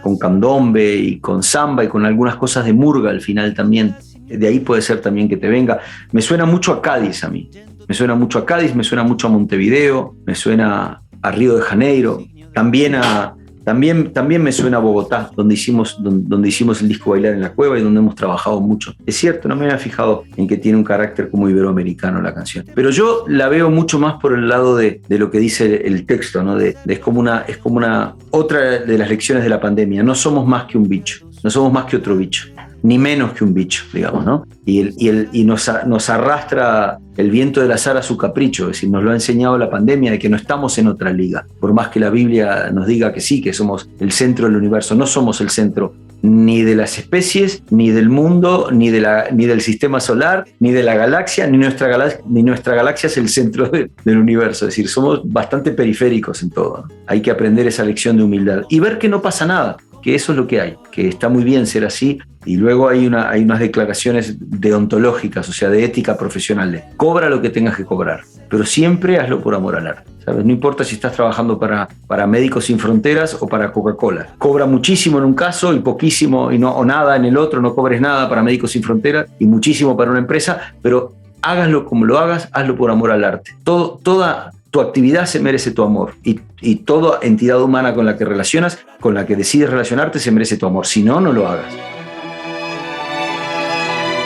con 0.01 0.17
candombe 0.17 0.95
y 0.95 1.19
con 1.19 1.41
samba 1.41 1.83
y 1.83 1.87
con 1.87 2.05
algunas 2.05 2.35
cosas 2.35 2.65
de 2.65 2.73
murga 2.73 3.09
al 3.09 3.21
final 3.21 3.53
también. 3.53 3.95
De 4.27 4.47
ahí 4.47 4.59
puede 4.59 4.81
ser 4.81 5.01
también 5.01 5.27
que 5.27 5.37
te 5.37 5.47
venga. 5.47 5.79
Me 6.11 6.21
suena 6.21 6.45
mucho 6.45 6.71
a 6.71 6.81
Cádiz 6.81 7.23
a 7.23 7.29
mí. 7.29 7.49
Me 7.87 7.95
suena 7.95 8.15
mucho 8.15 8.39
a 8.39 8.45
Cádiz, 8.45 8.73
me 8.75 8.83
suena 8.83 9.03
mucho 9.03 9.27
a 9.27 9.31
Montevideo, 9.31 10.15
me 10.25 10.35
suena 10.35 11.01
a 11.21 11.31
Río 11.31 11.55
de 11.55 11.61
Janeiro, 11.61 12.23
también 12.53 12.95
a, 12.95 13.35
también, 13.63 14.11
también 14.11 14.43
me 14.43 14.51
suena 14.51 14.77
a 14.77 14.79
Bogotá, 14.79 15.31
donde 15.35 15.53
hicimos, 15.53 15.97
donde, 16.01 16.47
hicimos 16.47 16.81
el 16.81 16.89
disco 16.89 17.11
Bailar 17.11 17.33
en 17.33 17.41
la 17.41 17.53
Cueva 17.53 17.77
y 17.77 17.81
donde 17.81 17.99
hemos 17.99 18.15
trabajado 18.15 18.59
mucho. 18.59 18.93
Es 19.05 19.15
cierto, 19.15 19.47
no 19.47 19.55
me 19.55 19.65
había 19.65 19.77
fijado 19.77 20.23
en 20.35 20.47
que 20.47 20.57
tiene 20.57 20.77
un 20.77 20.83
carácter 20.83 21.29
como 21.29 21.49
iberoamericano 21.49 22.21
la 22.21 22.33
canción. 22.33 22.65
Pero 22.75 22.89
yo 22.89 23.25
la 23.27 23.47
veo 23.49 23.69
mucho 23.69 23.99
más 23.99 24.15
por 24.15 24.33
el 24.33 24.47
lado 24.47 24.75
de, 24.75 25.01
lo 25.09 25.31
que 25.31 25.39
dice 25.39 25.87
el 25.87 26.05
texto, 26.05 26.43
¿no? 26.43 26.55
De, 26.55 26.75
es, 26.87 26.99
como 26.99 27.19
una, 27.19 27.45
es 27.47 27.57
como 27.57 27.77
una 27.77 28.15
otra 28.31 28.79
de 28.79 28.97
las 28.97 29.09
lecciones 29.09 29.43
de 29.43 29.49
la 29.49 29.61
pandemia. 29.61 30.03
No 30.03 30.15
somos 30.15 30.45
más 30.45 30.65
que 30.65 30.77
un 30.77 30.87
bicho, 30.89 31.25
no 31.43 31.49
somos 31.49 31.71
más 31.71 31.85
que 31.85 31.97
otro 31.97 32.15
bicho 32.17 32.47
ni 32.83 32.97
menos 32.97 33.33
que 33.33 33.43
un 33.43 33.53
bicho, 33.53 33.85
digamos, 33.93 34.25
¿no? 34.25 34.45
Y, 34.65 34.81
el, 34.81 34.93
y, 34.97 35.07
el, 35.07 35.29
y 35.31 35.45
nos, 35.45 35.69
arrastra 36.09 36.99
el 37.15 37.31
viento 37.31 37.61
del 37.61 37.71
azar 37.71 37.97
a 37.97 38.03
su 38.03 38.17
capricho, 38.17 38.65
es 38.65 38.73
decir, 38.73 38.89
nos 38.89 39.03
lo 39.03 39.11
ha 39.11 39.13
enseñado 39.13 39.57
la 39.57 39.69
pandemia 39.69 40.11
de 40.11 40.19
que 40.19 40.29
no 40.29 40.35
estamos 40.35 40.77
en 40.77 40.87
otra 40.87 41.11
liga, 41.11 41.45
por 41.59 41.73
más 41.73 41.87
que 41.87 41.99
la 41.99 42.09
Biblia 42.09 42.69
nos 42.71 42.85
diga 42.85 43.13
que 43.13 43.21
sí, 43.21 43.41
que 43.41 43.53
somos 43.53 43.89
el 43.99 44.11
centro 44.11 44.47
del 44.47 44.57
universo, 44.57 44.95
no 44.95 45.07
somos 45.07 45.39
el 45.39 45.49
centro 45.49 45.93
ni 46.23 46.61
de 46.63 46.75
las 46.75 46.97
especies, 46.97 47.63
ni 47.69 47.91
del 47.91 48.09
mundo, 48.09 48.69
ni, 48.71 48.89
de 48.89 49.01
la, 49.01 49.27
ni 49.31 49.45
del 49.45 49.59
sistema 49.59 49.99
solar, 49.99 50.45
ni 50.59 50.71
de 50.71 50.81
la 50.81 50.95
galaxia, 50.95 51.47
ni 51.47 51.57
nuestra, 51.57 51.89
galaxia, 51.89 52.21
ni 52.25 52.43
nuestra 52.43 52.75
galaxia 52.75 53.07
es 53.07 53.17
el 53.17 53.27
centro 53.27 53.69
del 53.69 54.17
universo. 54.17 54.65
Es 54.65 54.71
decir, 54.71 54.87
somos 54.87 55.21
bastante 55.25 55.71
periféricos 55.71 56.41
en 56.41 56.49
todo. 56.49 56.85
Hay 57.07 57.21
que 57.21 57.29
aprender 57.29 57.67
esa 57.67 57.83
lección 57.83 58.15
de 58.15 58.23
humildad 58.23 58.61
y 58.69 58.79
ver 58.79 58.99
que 58.99 59.09
no 59.09 59.21
pasa 59.21 59.45
nada 59.45 59.75
que 60.03 60.15
eso 60.15 60.33
es 60.33 60.37
lo 60.37 60.45
que 60.45 60.61
hay, 60.61 60.75
que 60.91 61.07
está 61.07 61.29
muy 61.29 61.43
bien 61.43 61.65
ser 61.65 61.85
así. 61.85 62.19
Y 62.45 62.57
luego 62.57 62.89
hay, 62.89 63.07
una, 63.07 63.29
hay 63.29 63.41
unas 63.41 63.59
declaraciones 63.59 64.35
deontológicas, 64.39 65.47
o 65.47 65.53
sea, 65.53 65.69
de 65.69 65.85
ética 65.85 66.17
profesional, 66.17 66.73
de 66.73 66.83
cobra 66.97 67.29
lo 67.29 67.41
que 67.41 67.49
tengas 67.49 67.77
que 67.77 67.85
cobrar, 67.85 68.21
pero 68.49 68.65
siempre 68.65 69.17
hazlo 69.17 69.41
por 69.41 69.55
amor 69.55 69.77
al 69.77 69.87
arte. 69.87 70.11
¿sabes? 70.25 70.43
No 70.43 70.51
importa 70.51 70.83
si 70.83 70.95
estás 70.95 71.13
trabajando 71.13 71.57
para, 71.57 71.87
para 72.05 72.27
Médicos 72.27 72.65
Sin 72.65 72.79
Fronteras 72.79 73.37
o 73.39 73.47
para 73.47 73.71
Coca-Cola. 73.71 74.27
Cobra 74.37 74.65
muchísimo 74.65 75.19
en 75.19 75.23
un 75.23 75.33
caso 75.33 75.73
y 75.73 75.79
poquísimo 75.79 76.51
y 76.51 76.59
no, 76.59 76.71
o 76.71 76.83
nada 76.83 77.15
en 77.15 77.25
el 77.25 77.37
otro, 77.37 77.61
no 77.61 77.73
cobres 77.73 78.01
nada 78.01 78.27
para 78.27 78.43
Médicos 78.43 78.71
Sin 78.71 78.83
Fronteras 78.83 79.27
y 79.39 79.45
muchísimo 79.45 79.95
para 79.95 80.11
una 80.11 80.19
empresa, 80.19 80.73
pero 80.81 81.13
hágaslo 81.41 81.85
como 81.85 82.05
lo 82.05 82.17
hagas, 82.17 82.49
hazlo 82.51 82.75
por 82.75 82.91
amor 82.91 83.11
al 83.11 83.23
arte. 83.23 83.55
Todo, 83.63 83.99
toda 84.03 84.51
tu 84.73 84.81
actividad 84.81 85.27
se 85.27 85.39
merece 85.39 85.69
tu 85.69 85.83
amor 85.83 86.15
y, 86.23 86.39
y 86.59 86.77
toda 86.77 87.19
entidad 87.21 87.61
humana 87.61 87.93
con 87.93 88.07
la 88.07 88.17
que 88.17 88.25
relacionas, 88.25 88.83
con 88.99 89.13
la 89.13 89.27
que 89.27 89.35
decides 89.35 89.69
relacionarte, 89.69 90.17
se 90.17 90.31
merece 90.31 90.57
tu 90.57 90.65
amor. 90.65 90.87
Si 90.87 91.03
no, 91.03 91.21
no 91.21 91.31
lo 91.31 91.47
hagas. 91.47 91.71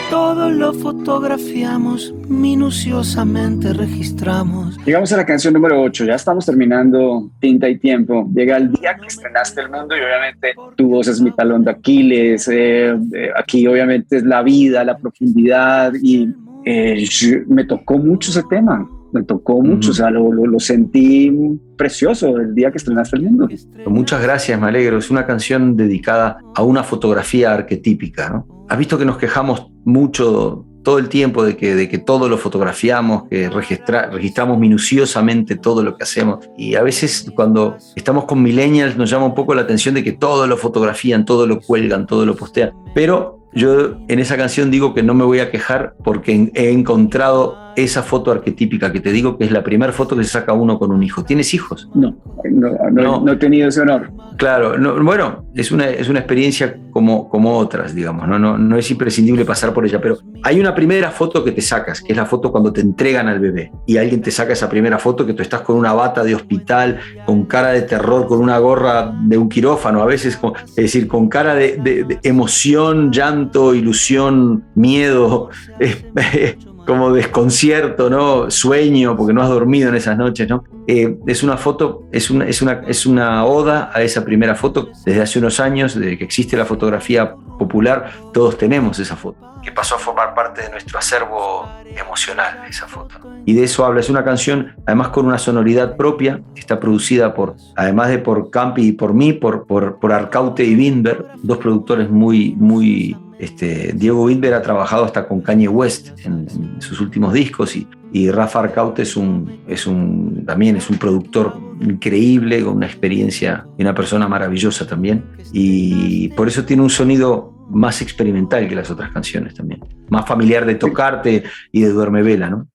Todo 0.08 0.48
lo 0.48 0.72
fotografiamos, 0.72 2.14
minuciosamente 2.28 3.74
registramos. 3.74 4.78
Llegamos 4.86 5.12
a 5.12 5.18
la 5.18 5.26
canción 5.26 5.52
número 5.52 5.82
8, 5.82 6.06
ya 6.06 6.14
estamos 6.14 6.46
terminando 6.46 7.28
tinta 7.40 7.68
y 7.68 7.76
tiempo. 7.76 8.26
Llega 8.34 8.56
el 8.56 8.72
día 8.72 8.96
que 8.96 9.06
estrenaste 9.06 9.60
el 9.60 9.70
mundo 9.70 9.94
y 9.98 10.00
obviamente 10.00 10.54
tu 10.76 10.88
voz 10.88 11.08
es 11.08 11.20
mi 11.20 11.30
talón 11.30 11.62
de 11.62 11.72
Aquiles. 11.72 12.48
Eh, 12.48 12.96
eh, 13.14 13.30
aquí 13.36 13.66
obviamente 13.66 14.16
es 14.16 14.22
la 14.22 14.42
vida, 14.42 14.82
la 14.82 14.96
profundidad 14.96 15.92
y 16.02 16.26
eh, 16.64 17.06
me 17.48 17.64
tocó 17.64 17.98
mucho 17.98 18.30
ese 18.30 18.44
tema 18.48 18.88
me 19.12 19.22
tocó 19.22 19.60
mucho, 19.62 19.90
o 19.90 19.94
sea, 19.94 20.10
lo, 20.10 20.32
lo, 20.32 20.58
sentí 20.60 21.32
precioso 21.76 22.36
el 22.36 22.54
día 22.54 22.70
que 22.70 22.78
estrenaste 22.78 23.16
el 23.16 23.24
mundo. 23.24 23.48
Muchas 23.86 24.22
gracias, 24.22 24.60
me 24.60 24.66
alegro. 24.66 24.98
Es 24.98 25.10
una 25.10 25.26
canción 25.26 25.76
dedicada 25.76 26.38
a 26.54 26.62
una 26.62 26.82
fotografía 26.82 27.52
arquetípica. 27.52 28.30
¿no? 28.30 28.66
Has 28.68 28.78
visto 28.78 28.98
que 28.98 29.04
nos 29.04 29.16
quejamos 29.16 29.68
mucho 29.84 30.64
todo 30.82 30.98
el 30.98 31.08
tiempo 31.08 31.44
de 31.44 31.56
que, 31.56 31.74
de 31.74 31.88
que 31.88 31.98
todo 31.98 32.28
lo 32.28 32.38
fotografiamos, 32.38 33.24
que 33.28 33.50
registra, 33.50 34.10
registramos 34.10 34.58
minuciosamente 34.58 35.56
todo 35.56 35.82
lo 35.82 35.96
que 35.96 36.04
hacemos. 36.04 36.48
Y 36.56 36.76
a 36.76 36.82
veces 36.82 37.30
cuando 37.34 37.76
estamos 37.94 38.24
con 38.24 38.42
millennials 38.42 38.96
nos 38.96 39.10
llama 39.10 39.26
un 39.26 39.34
poco 39.34 39.54
la 39.54 39.62
atención 39.62 39.94
de 39.94 40.02
que 40.02 40.12
todo 40.12 40.46
lo 40.46 40.56
fotografían, 40.56 41.24
todo 41.24 41.46
lo 41.46 41.60
cuelgan, 41.60 42.06
todo 42.06 42.24
lo 42.24 42.36
postean. 42.36 42.72
Pero 42.94 43.37
yo 43.54 43.96
en 44.08 44.18
esa 44.18 44.36
canción 44.36 44.70
digo 44.70 44.94
que 44.94 45.02
no 45.02 45.14
me 45.14 45.24
voy 45.24 45.40
a 45.40 45.50
quejar 45.50 45.94
porque 46.04 46.50
he 46.54 46.70
encontrado 46.70 47.56
esa 47.76 48.02
foto 48.02 48.32
arquetípica 48.32 48.92
que 48.92 49.00
te 49.00 49.12
digo 49.12 49.38
que 49.38 49.44
es 49.44 49.52
la 49.52 49.62
primera 49.62 49.92
foto 49.92 50.16
que 50.16 50.24
se 50.24 50.30
saca 50.30 50.52
uno 50.52 50.78
con 50.78 50.90
un 50.90 51.02
hijo. 51.02 51.24
¿Tienes 51.24 51.54
hijos? 51.54 51.88
No, 51.94 52.14
no, 52.50 53.32
he 53.32 53.36
tenido 53.36 53.68
ese 53.68 53.82
honor. 53.82 54.10
Claro, 54.36 54.74
bueno, 55.02 55.44
es 55.54 55.70
una, 55.70 55.88
es 55.88 56.08
una 56.08 56.20
experiencia 56.20 56.76
como, 56.98 57.58
otras, 57.58 57.94
digamos, 57.94 58.28
¿no? 58.28 58.38
No, 58.38 58.58
no 58.58 58.76
es 58.76 58.90
imprescindible 58.90 59.44
pasar 59.44 59.72
por 59.72 59.86
ella, 59.86 60.00
pero 60.00 60.18
hay 60.42 60.60
una 60.60 60.74
primera 60.74 61.10
foto 61.10 61.44
que 61.44 61.52
te 61.52 61.60
sacas, 61.60 62.00
que 62.00 62.12
es 62.12 62.16
la 62.16 62.26
foto 62.26 62.50
cuando 62.50 62.72
te 62.72 62.80
entregan 62.80 63.28
al 63.28 63.40
bebé 63.40 63.72
y 63.86 63.96
alguien 63.96 64.20
te 64.20 64.30
saca 64.30 64.52
esa 64.52 64.68
primera 64.68 64.98
foto 64.98 65.26
que 65.26 65.34
tú 65.34 65.42
estás 65.42 65.62
con 65.62 65.76
una 65.76 65.92
bata 65.92 66.24
de 66.24 66.34
hospital, 66.34 66.98
con 67.26 67.44
cara 67.44 67.70
de 67.70 67.82
terror, 67.82 68.26
con 68.26 68.40
una 68.40 68.58
gorra 68.58 69.12
de 69.22 69.38
un 69.38 69.48
quirófano, 69.48 70.02
a 70.02 70.06
veces, 70.06 70.38
es 70.68 70.76
decir, 70.76 71.08
con 71.08 71.28
cara 71.28 71.54
de, 71.54 72.18
emoción, 72.22 73.12
llanto, 73.12 73.74
ilusión, 73.74 74.64
miedo, 74.74 75.50
como 76.88 77.12
desconcierto, 77.12 78.08
¿no? 78.08 78.50
Sueño, 78.50 79.14
porque 79.14 79.34
no 79.34 79.42
has 79.42 79.50
dormido 79.50 79.90
en 79.90 79.96
esas 79.96 80.16
noches, 80.16 80.48
¿no? 80.48 80.64
Eh, 80.86 81.18
es 81.26 81.42
una 81.42 81.58
foto, 81.58 82.08
es 82.10 82.30
una, 82.30 82.46
es, 82.46 82.62
una, 82.62 82.80
es 82.88 83.04
una 83.04 83.44
oda 83.44 83.90
a 83.92 84.00
esa 84.00 84.24
primera 84.24 84.54
foto. 84.54 84.88
Desde 85.04 85.20
hace 85.20 85.38
unos 85.38 85.60
años, 85.60 85.94
desde 85.94 86.16
que 86.16 86.24
existe 86.24 86.56
la 86.56 86.64
fotografía 86.64 87.34
popular, 87.58 88.10
todos 88.32 88.56
tenemos 88.56 88.98
esa 89.00 89.16
foto, 89.16 89.38
que 89.62 89.70
pasó 89.70 89.96
a 89.96 89.98
formar 89.98 90.34
parte 90.34 90.62
de 90.62 90.70
nuestro 90.70 90.98
acervo 90.98 91.68
emocional, 91.94 92.62
esa 92.66 92.86
foto. 92.86 93.16
Y 93.44 93.52
de 93.52 93.64
eso 93.64 93.84
habla, 93.84 94.00
es 94.00 94.08
una 94.08 94.24
canción, 94.24 94.74
además 94.86 95.08
con 95.08 95.26
una 95.26 95.36
sonoridad 95.36 95.94
propia, 95.94 96.40
está 96.56 96.80
producida 96.80 97.34
por, 97.34 97.56
además 97.76 98.08
de 98.08 98.18
por 98.18 98.48
Campi 98.48 98.86
y 98.86 98.92
por 98.92 99.12
mí, 99.12 99.34
por, 99.34 99.66
por, 99.66 99.98
por 99.98 100.10
Arcaute 100.10 100.64
y 100.64 100.74
Winberg, 100.74 101.26
dos 101.42 101.58
productores 101.58 102.08
muy, 102.08 102.54
muy 102.56 103.14
este, 103.38 103.92
Diego 103.94 104.24
Wilber 104.24 104.54
ha 104.54 104.62
trabajado 104.62 105.04
hasta 105.04 105.26
con 105.28 105.40
Kanye 105.40 105.68
West 105.68 106.18
en, 106.24 106.80
sus 106.80 107.00
últimos 107.00 107.32
discos 107.32 107.76
y, 107.76 107.86
Rafa 108.30 108.60
Arcaute 108.60 109.02
es 109.02 109.16
un, 109.16 109.64
es 109.68 109.86
un, 109.86 110.44
también 110.46 110.76
es 110.76 110.88
un 110.88 110.98
productor 110.98 111.58
increíble, 111.80 112.64
con 112.64 112.76
una 112.76 112.86
experiencia 112.86 113.66
y 113.76 113.82
una 113.82 113.94
persona 113.94 114.26
maravillosa 114.26 114.86
también. 114.86 115.30
Y 115.52 116.28
por 116.30 116.48
eso 116.48 116.64
tiene 116.64 116.82
un 116.82 116.88
sonido 116.88 117.52
más 117.68 118.00
experimental 118.00 118.66
que 118.66 118.74
las 118.74 118.90
otras 118.90 119.12
canciones 119.12 119.54
también, 119.54 119.84
más 120.08 120.26
familiar 120.26 120.64
de 120.64 120.76
tocarte 120.76 121.44
y 121.70 121.82
de 121.82 121.90
duerme 121.90 122.22
vela, 122.22 122.48
¿no? 122.48 122.66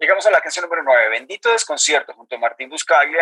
Llegamos 0.00 0.24
a 0.26 0.30
la 0.30 0.40
canción 0.40 0.64
número 0.64 0.82
9, 0.84 1.10
Bendito 1.10 1.50
Desconcierto, 1.52 2.14
junto 2.14 2.36
a 2.36 2.38
Martín 2.38 2.70
Buscaglia 2.70 3.20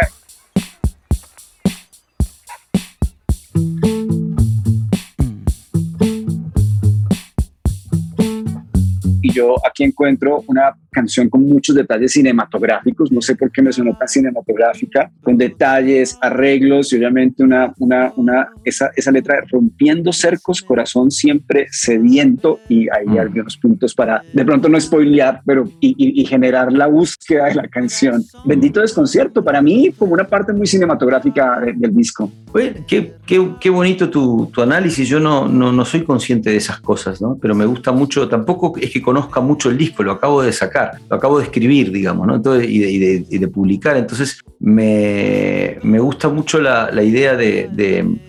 yo 9.37 9.55
aquí 9.68 9.85
encuentro 9.85 10.42
una 10.46 10.75
canción 10.90 11.29
con 11.29 11.42
muchos 11.42 11.75
detalles 11.75 12.12
cinematográficos, 12.12 13.12
no 13.12 13.20
sé 13.20 13.37
por 13.37 13.53
qué 13.53 13.61
me 13.61 13.70
sonó 13.70 13.94
tan 13.99 14.09
cinematográfica, 14.09 15.11
con 15.22 15.37
detalles, 15.37 16.16
arreglos 16.22 16.92
y 16.92 16.96
obviamente 16.96 17.42
una, 17.42 17.75
una, 17.79 18.12
una 18.16 18.49
esa, 18.64 18.90
esa 18.96 19.11
letra 19.11 19.42
rompiendo 19.51 20.11
cercos, 20.12 20.62
corazón 20.62 21.11
siempre 21.11 21.66
sediento 21.70 22.61
y 22.68 22.88
hay 22.88 23.07
mm. 23.07 23.18
algunos 23.18 23.57
puntos 23.59 23.94
para 23.94 24.22
de 24.33 24.44
pronto 24.44 24.70
no 24.70 24.81
spoilear, 24.81 25.42
pero 25.44 25.68
y, 25.81 26.25
generar 26.27 26.72
la 26.72 26.87
búsqueda 26.87 27.46
de 27.46 27.55
la 27.55 27.68
canción. 27.68 28.22
Bendito 28.44 28.81
desconcierto, 28.81 29.44
para 29.44 29.61
mí 29.62 29.92
como 29.96 30.14
una 30.14 30.25
parte 30.25 30.53
muy 30.53 30.66
cinematográfica 30.66 31.61
del 31.77 31.94
disco. 31.94 32.33
qué, 32.88 33.12
qué, 33.27 33.51
qué, 33.61 33.70
bonito 33.70 34.09
tu, 34.11 34.51
tu 34.53 34.62
análisis, 34.62 35.07
yo 35.09 35.20
no, 35.20 35.46
no, 35.46 35.72
no 35.72 35.85
soy 35.85 36.05
consciente 36.05 36.51
de 36.51 36.57
esas 36.57 36.81
cosas, 36.81 37.20
¿no? 37.20 37.38
pero 37.40 37.55
me 37.55 37.66
gusta 37.66 37.92
mucho, 37.92 38.29
tampoco 38.29 38.72
es 38.81 38.90
que 38.90 39.03
conozca 39.26 39.40
mucho 39.40 39.70
el 39.70 39.78
disco, 39.78 40.02
lo 40.02 40.12
acabo 40.12 40.42
de 40.42 40.52
sacar, 40.52 40.98
lo 41.08 41.16
acabo 41.16 41.38
de 41.38 41.44
escribir, 41.44 41.90
digamos, 41.90 42.26
¿no? 42.26 42.36
Entonces, 42.36 42.68
y, 42.68 43.38
de, 43.38 43.48
publicar. 43.48 43.96
Entonces, 43.96 44.40
me, 44.60 45.78
me 45.82 45.98
gusta 45.98 46.28
mucho 46.28 46.60
la, 46.60 46.90
la 46.90 47.02
idea 47.02 47.36
de, 47.36 47.68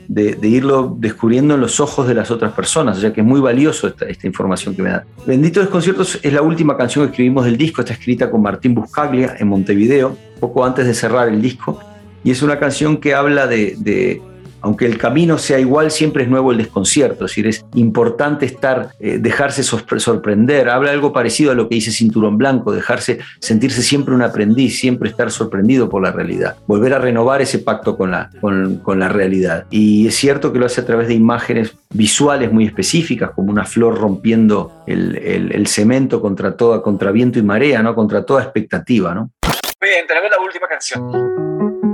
de, 0.07 0.47
irlo 0.47 0.95
descubriendo 0.99 1.55
en 1.55 1.61
los 1.61 1.79
ojos 1.79 2.07
de 2.07 2.13
las 2.13 2.31
otras 2.31 2.53
personas, 2.53 2.97
o 2.97 3.01
sea 3.01 3.13
que 3.13 3.21
es 3.21 3.27
muy 3.27 3.39
valioso 3.39 3.87
esta, 3.87 4.05
esta 4.05 4.27
información 4.27 4.75
que 4.75 4.81
me 4.81 4.89
da. 4.89 5.05
Bendito 5.25 5.59
Desconciertos 5.59 6.19
es 6.21 6.33
la 6.33 6.41
última 6.41 6.77
canción 6.77 7.05
que 7.05 7.11
escribimos 7.11 7.45
del 7.45 7.57
disco, 7.57 7.81
está 7.81 7.93
escrita 7.93 8.29
con 8.29 8.41
Martín 8.41 8.73
Buscaglia 8.73 9.35
en 9.39 9.47
Montevideo, 9.47 10.17
poco 10.39 10.65
antes 10.65 10.85
de 10.85 10.93
cerrar 10.93 11.29
el 11.29 11.41
disco, 11.41 11.79
y 12.23 12.31
es 12.31 12.41
una 12.41 12.59
canción 12.59 12.97
que 12.97 13.13
habla 13.13 13.47
de, 13.47 14.21
aunque 14.67 14.85
el 14.85 14.97
camino 14.97 15.37
sea 15.37 15.59
igual, 15.59 15.91
siempre 15.91 16.23
es 16.23 16.29
nuevo 16.29 16.51
el 16.51 16.57
desconcierto, 16.57 17.23
es 17.23 17.37
es 17.37 17.65
importante 17.75 18.45
estar, 18.45 18.89
eh, 18.99 19.17
dejarse 19.17 19.63
sorprender, 19.63 20.67
habla 20.67 20.91
algo 20.91 21.13
parecido 21.13 21.51
a 21.51 21.55
lo 21.55 21.69
que 21.69 21.75
dice 21.75 21.89
Cinturón 21.91 22.37
Blanco, 22.37 22.73
dejarse, 22.73 23.19
sentirse 23.39 23.81
siempre 23.81 24.13
un 24.13 24.23
aprendiz, 24.23 24.77
siempre 24.77 25.09
estar 25.09 25.31
sorprendido 25.31 25.87
por 25.87 26.03
la 26.03 26.11
realidad, 26.11 26.57
volver 26.67 26.93
a 26.93 26.99
renovar 26.99 27.41
ese 27.41 27.59
pacto 27.59 27.95
con 27.95 28.11
la, 28.11 28.29
con, 28.41 28.99
la 28.99 29.07
realidad. 29.07 29.67
Y 29.69 30.07
es 30.07 30.15
cierto 30.15 30.51
que 30.51 30.59
lo 30.59 30.65
hace 30.65 30.81
a 30.81 30.85
través 30.85 31.07
de 31.07 31.13
imágenes 31.13 31.73
visuales 31.89 32.51
muy 32.51 32.65
específicas, 32.65 33.31
como 33.31 33.49
una 33.49 33.63
flor 33.63 33.97
rompiendo 33.97 34.83
el, 34.85 35.65
cemento 35.67 36.19
contra 36.19 36.57
toda, 36.57 36.81
contra 36.81 37.11
viento 37.11 37.39
y 37.39 37.41
marea, 37.41 37.81
¿no? 37.81 37.95
contra 37.95 38.25
toda 38.25 38.43
expectativa. 38.43 39.15
¿no? 39.15 39.31
Bien, 39.79 40.05
tenemos 40.05 40.29
la 40.29 40.43
última 40.43 40.67
canción. 40.67 41.86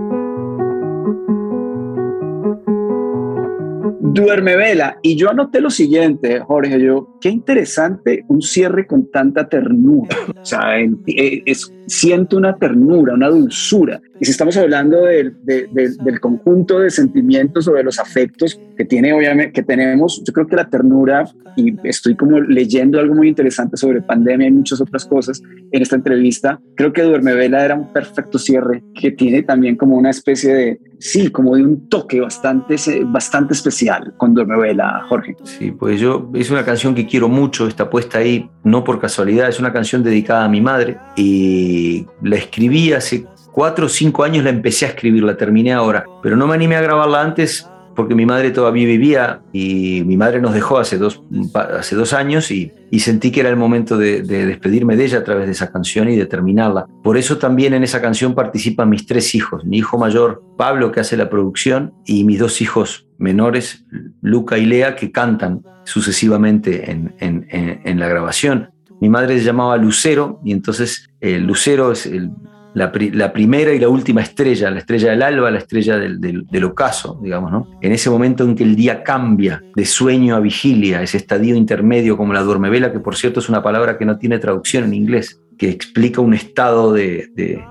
Duerme 4.13 4.55
vela. 4.55 4.97
Y 5.01 5.15
yo 5.15 5.29
anoté 5.29 5.59
lo 5.59 5.69
siguiente, 5.69 6.39
Jorge, 6.39 6.79
yo, 6.79 7.17
qué 7.19 7.29
interesante 7.29 8.23
un 8.27 8.41
cierre 8.41 8.85
con 8.85 9.09
tanta 9.09 9.49
ternura. 9.49 10.15
O 10.39 10.45
sea, 10.45 10.79
eh, 10.79 11.41
es, 11.45 11.73
siento 11.87 12.37
una 12.37 12.55
ternura, 12.55 13.13
una 13.13 13.29
dulzura. 13.29 14.01
Y 14.19 14.25
si 14.25 14.31
estamos 14.31 14.55
hablando 14.57 15.01
del, 15.01 15.35
del 15.43 16.19
conjunto 16.19 16.79
de 16.79 16.89
sentimientos 16.89 17.67
o 17.67 17.73
de 17.73 17.83
los 17.83 17.99
afectos 17.99 18.59
que 18.77 18.85
tiene, 18.85 19.13
obviamente, 19.13 19.51
que 19.51 19.63
tenemos, 19.63 20.23
yo 20.25 20.33
creo 20.33 20.47
que 20.47 20.55
la 20.55 20.69
ternura, 20.69 21.25
y 21.55 21.75
estoy 21.83 22.15
como 22.15 22.39
leyendo 22.39 22.99
algo 22.99 23.15
muy 23.15 23.27
interesante 23.27 23.77
sobre 23.77 24.01
pandemia 24.01 24.47
y 24.47 24.51
muchas 24.51 24.81
otras 24.81 25.05
cosas 25.05 25.41
en 25.71 25.81
esta 25.81 25.95
entrevista, 25.95 26.59
creo 26.75 26.93
que 26.93 27.03
Duerme 27.03 27.33
Vela 27.33 27.65
era 27.65 27.75
un 27.75 27.91
perfecto 27.91 28.39
cierre 28.39 28.83
que 28.99 29.11
tiene 29.11 29.43
también 29.43 29.75
como 29.75 29.97
una 29.97 30.09
especie 30.09 30.53
de, 30.53 30.81
sí, 30.99 31.29
como 31.29 31.55
de 31.55 31.63
un 31.63 31.89
toque 31.89 32.19
bastante, 32.21 32.75
bastante 33.05 33.53
especial 33.53 34.13
con 34.17 34.33
Duerme 34.33 34.57
Vela, 34.57 35.05
Jorge. 35.09 35.35
Sí, 35.43 35.71
pues 35.71 35.99
yo, 35.99 36.31
es 36.33 36.49
una 36.49 36.63
canción 36.63 36.95
que 36.95 37.05
quiero 37.05 37.29
mucho, 37.29 37.67
está 37.67 37.89
puesta 37.89 38.19
ahí, 38.19 38.49
no 38.63 38.83
por 38.83 38.99
casualidad, 38.99 39.49
es 39.49 39.59
una 39.59 39.73
canción 39.73 40.03
dedicada 40.03 40.45
a 40.45 40.49
mi 40.49 40.61
madre 40.61 40.97
y 41.15 41.72
la 42.21 42.35
escribí 42.35 42.93
hace 42.93 43.25
cuatro 43.51 43.85
o 43.85 43.89
cinco 43.89 44.23
años, 44.23 44.43
la 44.43 44.49
empecé 44.49 44.85
a 44.85 44.89
escribir, 44.89 45.23
la 45.23 45.37
terminé 45.37 45.73
ahora, 45.73 46.05
pero 46.21 46.35
no 46.35 46.47
me 46.47 46.55
animé 46.55 46.75
a 46.75 46.81
grabarla 46.81 47.21
antes 47.21 47.67
porque 47.95 48.15
mi 48.15 48.25
madre 48.25 48.51
todavía 48.51 48.87
vivía 48.87 49.41
y 49.51 50.03
mi 50.05 50.17
madre 50.17 50.41
nos 50.41 50.53
dejó 50.53 50.79
hace 50.79 50.97
dos, 50.97 51.21
hace 51.53 51.95
dos 51.95 52.13
años 52.13 52.51
y, 52.51 52.71
sentí 52.99 53.31
que 53.31 53.41
era 53.41 53.49
el 53.49 53.57
momento 53.57 53.97
de, 53.97 54.21
despedirme 54.21 54.95
de 54.95 55.05
ella 55.05 55.19
a 55.19 55.23
través 55.23 55.45
de 55.45 55.51
esa 55.51 55.71
canción 55.71 56.09
y 56.09 56.15
de 56.15 56.25
terminarla. 56.25 56.85
Por 57.03 57.17
eso 57.17 57.37
también 57.37 57.73
en 57.73 57.83
esa 57.83 58.01
canción 58.01 58.33
participan 58.33 58.89
mis 58.89 59.05
tres 59.05 59.35
hijos, 59.35 59.65
mi 59.65 59.77
hijo 59.77 59.97
mayor 59.97 60.43
Pablo 60.57 60.91
que 60.91 60.99
hace 60.99 61.17
la 61.17 61.29
producción 61.29 61.93
y 62.05 62.23
mis 62.23 62.39
dos 62.39 62.61
hijos 62.61 63.07
menores, 63.17 63.85
Luca 64.21 64.57
y 64.57 64.65
Lea, 64.65 64.95
que 64.95 65.11
cantan 65.11 65.63
sucesivamente 65.85 66.89
en, 66.89 67.99
la 67.99 68.07
grabación. 68.07 68.69
Mi 69.01 69.09
madre 69.09 69.37
se 69.37 69.43
llamaba 69.43 69.75
Lucero 69.77 70.39
y 70.45 70.53
entonces 70.53 71.09
eh, 71.23 71.39
Lucero 71.39 71.91
es 71.91 72.05
el 72.05 72.31
la, 72.73 73.31
primera 73.33 73.73
y 73.73 73.79
la 73.79 73.89
última 73.89 74.21
estrella, 74.21 74.71
la 74.71 74.79
estrella 74.79 75.11
del 75.11 75.21
alba, 75.21 75.51
la 75.51 75.59
estrella 75.59 75.97
del, 75.97 76.63
ocaso, 76.63 77.19
digamos, 77.21 77.51
¿no? 77.51 77.67
En 77.81 77.91
ese 77.91 78.09
momento 78.09 78.43
en 78.43 78.55
que 78.55 78.63
el 78.63 78.75
día 78.75 79.03
cambia 79.03 79.61
de 79.75 79.85
sueño 79.85 80.35
a 80.35 80.39
vigilia, 80.39 81.01
ese 81.01 81.17
estadio 81.17 81.55
intermedio 81.55 82.17
como 82.17 82.33
la 82.33 82.41
duermevela, 82.41 82.91
que 82.91 82.99
por 82.99 83.15
cierto 83.15 83.39
es 83.39 83.49
una 83.49 83.61
palabra 83.61 83.97
que 83.97 84.05
no 84.05 84.17
tiene 84.17 84.39
traducción 84.39 84.85
en 84.85 84.93
inglés, 84.93 85.39
que 85.57 85.69
explica 85.69 86.19
un 86.21 86.33
estado 86.33 86.91
de, 86.91 87.29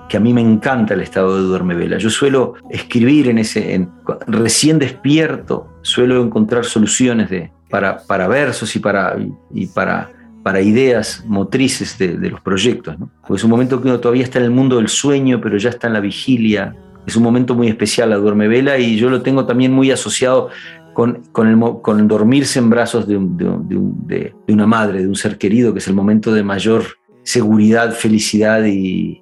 que 0.09 0.17
a 0.17 0.21
mí 0.21 0.33
me 0.33 0.41
encanta 0.41 0.95
el 0.95 1.01
estado 1.01 1.37
de 1.37 1.43
duermevela. 1.43 1.99
Yo 1.99 2.11
suelo 2.11 2.55
escribir 2.71 3.29
en 3.29 3.39
ese, 3.39 3.87
recién 4.29 4.79
despierto, 4.79 5.69
suelo 5.83 6.23
encontrar 6.23 6.65
soluciones 6.65 7.29
de, 7.29 7.51
para, 7.69 7.99
para 8.07 8.29
versos 8.29 8.77
y 8.77 8.79
para, 8.79 9.17
y 9.53 9.67
para 9.67 10.11
para 10.43 10.61
ideas 10.61 11.25
motrices 11.27 11.97
de, 11.99 12.17
los 12.31 12.41
proyectos. 12.41 12.97
es 13.35 13.45
un 13.45 13.51
momento 13.51 13.81
que 13.81 13.91
todavía 13.99 14.25
está 14.25 14.39
en 14.39 14.47
el 14.47 14.51
mundo 14.51 14.77
del 14.77 14.89
sueño, 14.89 15.41
pero 15.41 15.57
ya 15.57 15.71
está 15.71 15.87
en 15.87 15.93
la 15.93 16.01
vigilia. 16.01 16.75
Es 17.07 17.17
un 17.17 17.23
momento 17.23 17.55
muy 17.55 17.69
especial 17.69 18.11
la 18.11 18.17
duerme 18.17 18.49
vela 18.49 18.79
y 18.79 18.97
yo 18.97 19.11
lo 19.11 19.23
tengo 19.23 19.47
también 19.47 19.73
muy 19.73 19.91
asociado 19.91 20.51
con, 20.93 21.23
con, 21.33 21.49
el, 21.49 21.59
con 21.81 22.07
dormirse 22.09 22.59
en 22.59 22.71
brazos 22.71 23.07
de, 23.07 23.17
una 23.17 24.67
madre, 24.67 25.01
de 25.03 25.09
un 25.09 25.15
ser 25.15 25.39
querido, 25.39 25.73
que 25.73 25.79
es 25.79 25.89
el 25.89 25.95
momento 25.95 26.33
de 26.33 26.43
mayor 26.43 26.85
seguridad, 27.23 27.93
felicidad 27.93 28.65
y, 28.65 29.19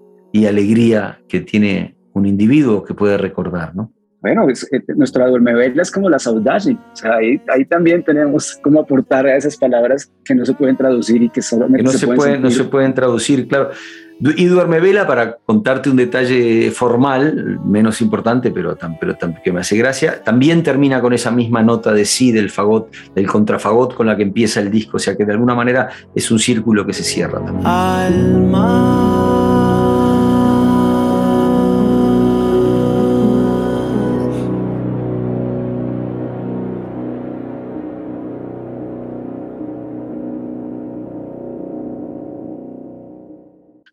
alegría 0.46 1.20
que 1.28 1.40
tiene 1.40 1.96
un 2.14 2.24
individuo 2.24 2.82
que 2.84 2.94
puede 2.94 3.18
recordar. 3.18 3.74
Bueno, 4.20 4.48
es, 4.48 4.70
eh, 4.72 4.82
nuestra 4.96 5.26
duermevela 5.28 5.82
es 5.82 5.90
como 5.90 6.10
la 6.10 6.18
saudade, 6.18 6.72
o 6.72 6.96
sea, 6.96 7.16
ahí, 7.16 7.40
ahí, 7.48 7.64
también 7.64 8.04
tenemos 8.04 8.58
cómo 8.62 8.80
aportar 8.80 9.26
a 9.26 9.36
esas 9.36 9.56
palabras 9.56 10.12
que 10.24 10.34
no 10.34 10.44
se 10.44 10.52
pueden 10.54 10.76
traducir 10.76 11.22
y 11.22 11.30
que 11.30 11.40
solamente 11.40 11.84
no 11.84 11.90
se, 11.90 12.06
pueden, 12.06 12.42
no 12.42 12.50
se 12.50 12.64
pueden 12.64 12.94
traducir, 12.94 13.48
claro. 13.48 13.70
Y 14.36 14.44
duerme 14.44 14.80
vela 14.80 15.06
para 15.06 15.38
contarte 15.46 15.88
un 15.88 15.96
detalle 15.96 16.70
formal, 16.72 17.58
menos 17.64 18.02
importante, 18.02 18.50
pero, 18.50 18.76
pero 19.00 19.16
que 19.42 19.50
me 19.50 19.60
hace 19.60 19.78
gracia. 19.78 20.22
También 20.22 20.62
termina 20.62 21.00
con 21.00 21.14
esa 21.14 21.30
misma 21.30 21.62
nota 21.62 21.94
de 21.94 22.04
sí 22.04 22.30
del 22.30 22.50
fagot, 22.50 22.94
del 23.14 23.26
contrafagot 23.26 23.94
con 23.94 24.06
la 24.06 24.18
que 24.18 24.22
empieza 24.22 24.60
el 24.60 24.70
disco. 24.70 24.98
O 24.98 25.00
sea 25.00 25.16
que 25.16 25.24
de 25.24 25.32
alguna 25.32 25.54
manera 25.54 25.88
es 26.14 26.30
un 26.30 26.38
círculo 26.38 26.84
que 26.84 26.92
se 26.92 27.02
cierra 27.02 27.42
también. 27.42 27.66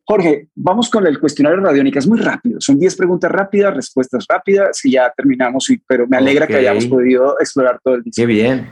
Jorge, 0.10 0.48
vamos 0.56 0.89
con 0.89 1.06
el 1.06 1.20
cuestionario 1.20 1.60
radiónica. 1.60 2.00
Es 2.00 2.08
muy 2.08 2.20
rápido. 2.20 2.62
Son 2.62 2.80
10 2.80 2.96
preguntas 2.96 3.30
rápidas, 3.30 3.76
respuestas 3.76 4.26
rápidas 4.30 4.86
y 4.86 4.91
ya 4.91 5.12
terminamos. 5.13 5.67
Pero 5.86 6.08
me 6.08 6.15
alegra 6.15 6.48
que 6.48 6.56
hayamos 6.56 6.86
podido 6.86 7.38
explorar 7.41 7.82
todo 7.84 7.96
el 7.96 8.04
disco. 8.04 8.22
Qué 8.22 8.26
bien. 8.26 8.70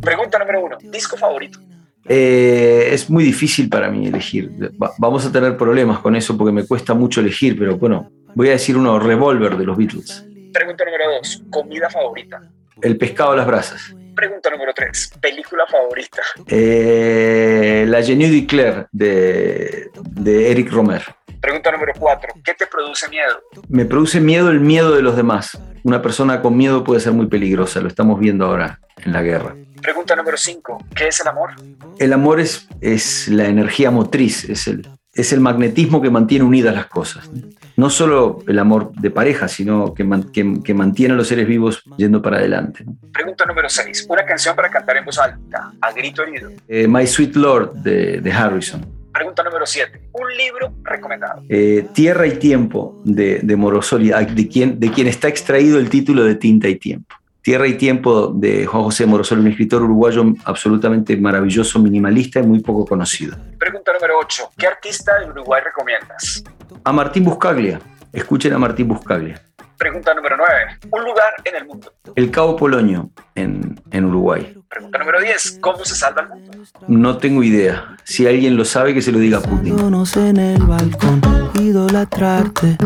Pregunta 0.00 0.38
número 0.38 0.64
uno. 0.64 0.78
¿Disco 0.80 1.16
favorito? 1.16 1.58
Eh, 2.04 2.90
es 2.92 3.10
muy 3.10 3.24
difícil 3.24 3.68
para 3.68 3.90
mí 3.90 4.06
elegir. 4.06 4.48
vamos 4.96 5.26
a 5.26 5.32
tener 5.32 5.56
problemas 5.56 5.98
con 5.98 6.14
eso 6.14 6.38
porque 6.38 6.52
me 6.52 6.64
cuesta 6.64 6.94
mucho 6.94 7.20
elegir, 7.20 7.58
pero 7.58 7.78
bueno, 7.78 8.12
voy 8.36 8.50
a 8.50 8.52
decir 8.52 8.76
uno, 8.76 9.00
Revolver 9.00 9.56
de 9.56 9.64
los 9.64 9.76
Beatles. 9.76 10.24
Pregunta 10.52 10.84
número 10.84 11.16
dos. 11.16 11.42
¿Comida 11.50 11.90
favorita? 11.90 12.40
El 12.80 12.96
pescado 12.96 13.32
a 13.32 13.36
las 13.36 13.46
brasas. 13.48 13.96
Pregunta 14.14 14.50
número 14.50 14.72
3. 14.74 15.12
¿Película 15.20 15.64
favorita? 15.70 16.22
Eh, 16.46 17.84
la 17.88 18.02
Genie 18.02 18.30
de 18.30 18.46
Claire 18.46 18.86
de, 18.92 19.90
de 20.10 20.50
Eric 20.50 20.70
Romer. 20.70 21.02
Pregunta 21.40 21.70
número 21.72 21.92
4. 21.98 22.34
¿Qué 22.44 22.54
te 22.54 22.66
produce 22.66 23.08
miedo? 23.08 23.42
Me 23.68 23.84
produce 23.84 24.20
miedo 24.20 24.50
el 24.50 24.60
miedo 24.60 24.94
de 24.94 25.02
los 25.02 25.16
demás. 25.16 25.58
Una 25.84 26.00
persona 26.00 26.40
con 26.42 26.56
miedo 26.56 26.84
puede 26.84 27.00
ser 27.00 27.12
muy 27.12 27.26
peligrosa, 27.26 27.80
lo 27.80 27.88
estamos 27.88 28.20
viendo 28.20 28.46
ahora 28.46 28.80
en 29.04 29.12
la 29.12 29.22
guerra. 29.22 29.56
Pregunta 29.80 30.14
número 30.14 30.36
5. 30.36 30.78
¿Qué 30.94 31.08
es 31.08 31.20
el 31.20 31.28
amor? 31.28 31.50
El 31.98 32.12
amor 32.12 32.38
es, 32.38 32.68
es 32.80 33.26
la 33.28 33.46
energía 33.46 33.90
motriz, 33.90 34.48
es 34.48 34.68
el, 34.68 34.86
es 35.14 35.32
el 35.32 35.40
magnetismo 35.40 36.00
que 36.00 36.10
mantiene 36.10 36.44
unidas 36.44 36.74
las 36.74 36.86
cosas. 36.86 37.30
No 37.76 37.90
solo 37.90 38.42
el 38.46 38.58
amor 38.58 38.92
de 38.92 39.10
pareja, 39.10 39.48
sino 39.48 39.94
que, 39.94 40.06
que, 40.32 40.74
mantiene 40.74 41.14
a 41.14 41.16
los 41.16 41.28
seres 41.28 41.46
vivos 41.46 41.82
yendo 41.96 42.22
para 42.22 42.38
adelante. 42.38 42.84
Pregunta 43.12 43.44
número 43.44 43.68
6. 43.68 44.06
Una 44.08 44.24
canción 44.24 44.56
para 44.56 44.70
cantar 44.70 44.96
en 44.96 45.04
voz 45.04 45.18
alta, 45.18 45.72
a 45.80 45.92
grito 45.92 46.22
herido. 46.22 46.50
Eh, 46.68 46.86
My 46.88 47.06
Sweet 47.06 47.36
Lord 47.36 47.74
de, 47.74 48.32
Harrison. 48.32 48.86
Pregunta 49.12 49.42
número 49.42 49.66
7. 49.66 50.08
Un 50.12 50.36
libro 50.36 50.74
recomendado. 50.82 51.42
Eh, 51.48 51.86
Tierra 51.92 52.26
y 52.26 52.32
Tiempo 52.32 53.00
de, 53.04 53.40
de 53.42 53.56
Morosoli, 53.56 54.10
de 54.10 54.48
quien, 54.48 54.80
de 54.80 54.90
quien 54.90 55.06
está 55.06 55.28
extraído 55.28 55.78
el 55.78 55.90
título 55.90 56.24
de 56.24 56.36
Tinta 56.36 56.68
y 56.68 56.76
Tiempo. 56.76 57.14
Tierra 57.42 57.66
y 57.66 57.74
Tiempo 57.74 58.28
de 58.28 58.66
Juan 58.66 58.84
José 58.84 59.04
Morosol, 59.04 59.40
un 59.40 59.48
escritor 59.48 59.82
uruguayo 59.82 60.24
absolutamente 60.44 61.16
maravilloso, 61.16 61.80
minimalista 61.80 62.38
y 62.38 62.44
muy 62.44 62.60
poco 62.60 62.86
conocido. 62.86 63.36
Pregunta 63.58 63.92
número 63.92 64.18
8. 64.20 64.50
¿Qué 64.56 64.68
artista 64.68 65.18
de 65.18 65.28
Uruguay 65.28 65.60
recomiendas? 65.64 66.44
A 66.84 66.92
Martín 66.92 67.24
Buscaglia. 67.24 67.80
Escuchen 68.12 68.52
a 68.52 68.58
Martín 68.58 68.86
Buscaglia. 68.86 69.42
Pregunta 69.82 70.14
número 70.14 70.36
9. 70.36 70.78
Un 70.92 71.04
lugar 71.04 71.34
en 71.44 71.56
el 71.56 71.66
mundo. 71.66 71.92
El 72.14 72.30
Cabo 72.30 72.54
Polonio, 72.54 73.10
en, 73.34 73.80
en 73.90 74.04
Uruguay. 74.04 74.56
Pregunta 74.68 74.96
número 74.96 75.20
10. 75.20 75.58
¿Cómo 75.60 75.84
se 75.84 75.96
salva 75.96 76.22
el 76.22 76.28
mundo? 76.28 76.52
No 76.86 77.18
tengo 77.18 77.42
idea. 77.42 77.96
Si 78.04 78.28
alguien 78.28 78.56
lo 78.56 78.64
sabe, 78.64 78.94
que 78.94 79.02
se 79.02 79.10
lo 79.10 79.18
diga 79.18 79.38
a 79.38 79.40
Putin. 79.40 79.76
en 79.76 80.36
el 80.36 80.62
balcón, 80.62 81.20
idolatrarte 81.60 82.78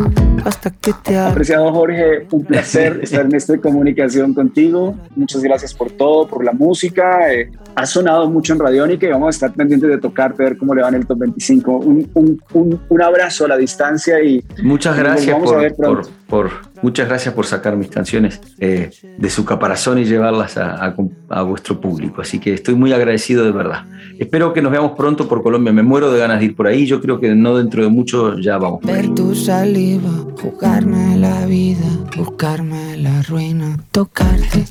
hasta 0.47 0.71
que 0.71 0.93
te 1.03 1.17
Apreciado 1.17 1.71
Jorge, 1.71 2.27
un 2.31 2.45
placer 2.45 2.99
estar 3.03 3.25
en 3.25 3.35
esta 3.35 3.57
comunicación 3.57 4.33
contigo. 4.33 4.95
Muchas 5.15 5.43
gracias 5.43 5.73
por 5.73 5.91
todo, 5.91 6.27
por 6.27 6.43
la 6.43 6.53
música. 6.53 7.31
Eh, 7.33 7.51
ha 7.75 7.85
sonado 7.85 8.29
mucho 8.29 8.53
en 8.53 8.59
Radiónica 8.59 9.05
y 9.05 9.11
vamos 9.11 9.27
a 9.27 9.29
estar 9.31 9.53
pendientes 9.53 9.89
de 9.89 9.97
tocarte, 9.97 10.43
ver 10.43 10.57
cómo 10.57 10.73
le 10.73 10.81
va 10.81 10.89
en 10.89 10.95
el 10.95 11.05
top 11.05 11.19
25. 11.19 11.77
Un, 11.77 12.09
un, 12.13 12.41
un, 12.53 12.81
un 12.87 13.01
abrazo 13.01 13.45
a 13.45 13.49
la 13.49 13.57
distancia 13.57 14.21
y 14.21 14.43
muchas 14.63 14.97
gracias 14.97 15.37
por, 15.37 15.75
por, 15.75 16.07
por, 16.27 16.51
muchas 16.81 17.07
gracias 17.07 17.33
por 17.33 17.45
sacar 17.45 17.75
mis 17.75 17.89
canciones 17.89 18.41
eh, 18.59 18.91
de 19.17 19.29
su 19.29 19.45
caparazón 19.45 19.99
y 19.99 20.05
llevarlas 20.05 20.57
a, 20.57 20.95
a, 21.29 21.41
vuestro 21.43 21.79
público. 21.79 22.21
Así 22.21 22.39
que 22.39 22.53
estoy 22.53 22.75
muy 22.75 22.93
agradecido 22.93 23.43
de 23.43 23.51
verdad. 23.51 23.85
Espero 24.19 24.53
que 24.53 24.61
nos 24.61 24.71
veamos 24.71 24.93
pronto 24.97 25.27
por 25.27 25.43
Colombia. 25.43 25.71
Me 25.71 25.83
muero 25.83 26.11
de 26.11 26.19
ganas 26.19 26.39
de 26.39 26.45
ir 26.45 26.55
por 26.55 26.67
ahí. 26.67 26.85
Yo 26.85 27.01
creo 27.01 27.19
que 27.19 27.33
no 27.35 27.57
dentro 27.57 27.83
de 27.83 27.89
mucho 27.89 28.37
ya 28.39 28.57
vamos. 28.57 28.81
Ver 28.83 29.13
tu 29.13 29.35
saliva, 29.35 30.11
jugarme 30.41 31.17
la 31.17 31.45
vida, 31.45 31.87
buscarme 32.15 32.97
la 32.97 33.21
ruina, 33.23 33.77
tocarte, 33.91 34.65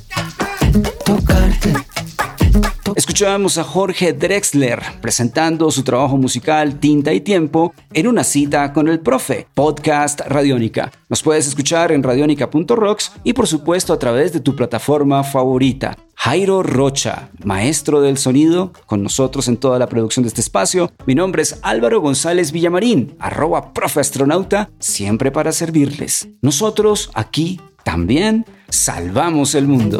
tocarte. 1.05 1.73
Escuchábamos 2.95 3.57
a 3.57 3.63
Jorge 3.63 4.13
Drexler 4.13 4.81
presentando 5.01 5.69
su 5.71 5.83
trabajo 5.83 6.17
musical 6.17 6.79
Tinta 6.79 7.13
y 7.13 7.21
Tiempo 7.21 7.73
en 7.93 8.07
una 8.07 8.23
cita 8.23 8.73
con 8.73 8.87
el 8.87 8.99
profe, 8.99 9.47
podcast 9.53 10.21
Radiónica. 10.21 10.91
Nos 11.09 11.21
puedes 11.21 11.47
escuchar 11.47 11.91
en 11.91 12.03
radionica.rocks 12.03 13.11
y 13.23 13.33
por 13.33 13.47
supuesto 13.47 13.93
a 13.93 13.99
través 13.99 14.33
de 14.33 14.39
tu 14.39 14.55
plataforma 14.55 15.23
favorita. 15.23 15.97
Jairo 16.15 16.63
Rocha, 16.63 17.29
maestro 17.43 18.01
del 18.01 18.17
sonido, 18.17 18.73
con 18.85 19.03
nosotros 19.03 19.47
en 19.47 19.57
toda 19.57 19.77
la 19.77 19.87
producción 19.87 20.23
de 20.23 20.29
este 20.29 20.41
espacio. 20.41 20.91
Mi 21.05 21.13
nombre 21.13 21.43
es 21.43 21.59
Álvaro 21.61 22.01
González 22.01 22.51
Villamarín, 22.51 23.15
arroba 23.19 23.73
profe 23.73 23.99
astronauta, 23.99 24.69
siempre 24.79 25.31
para 25.31 25.51
servirles. 25.51 26.29
Nosotros 26.41 27.11
aquí 27.13 27.61
también 27.83 28.45
salvamos 28.69 29.55
el 29.55 29.67
mundo. 29.67 29.99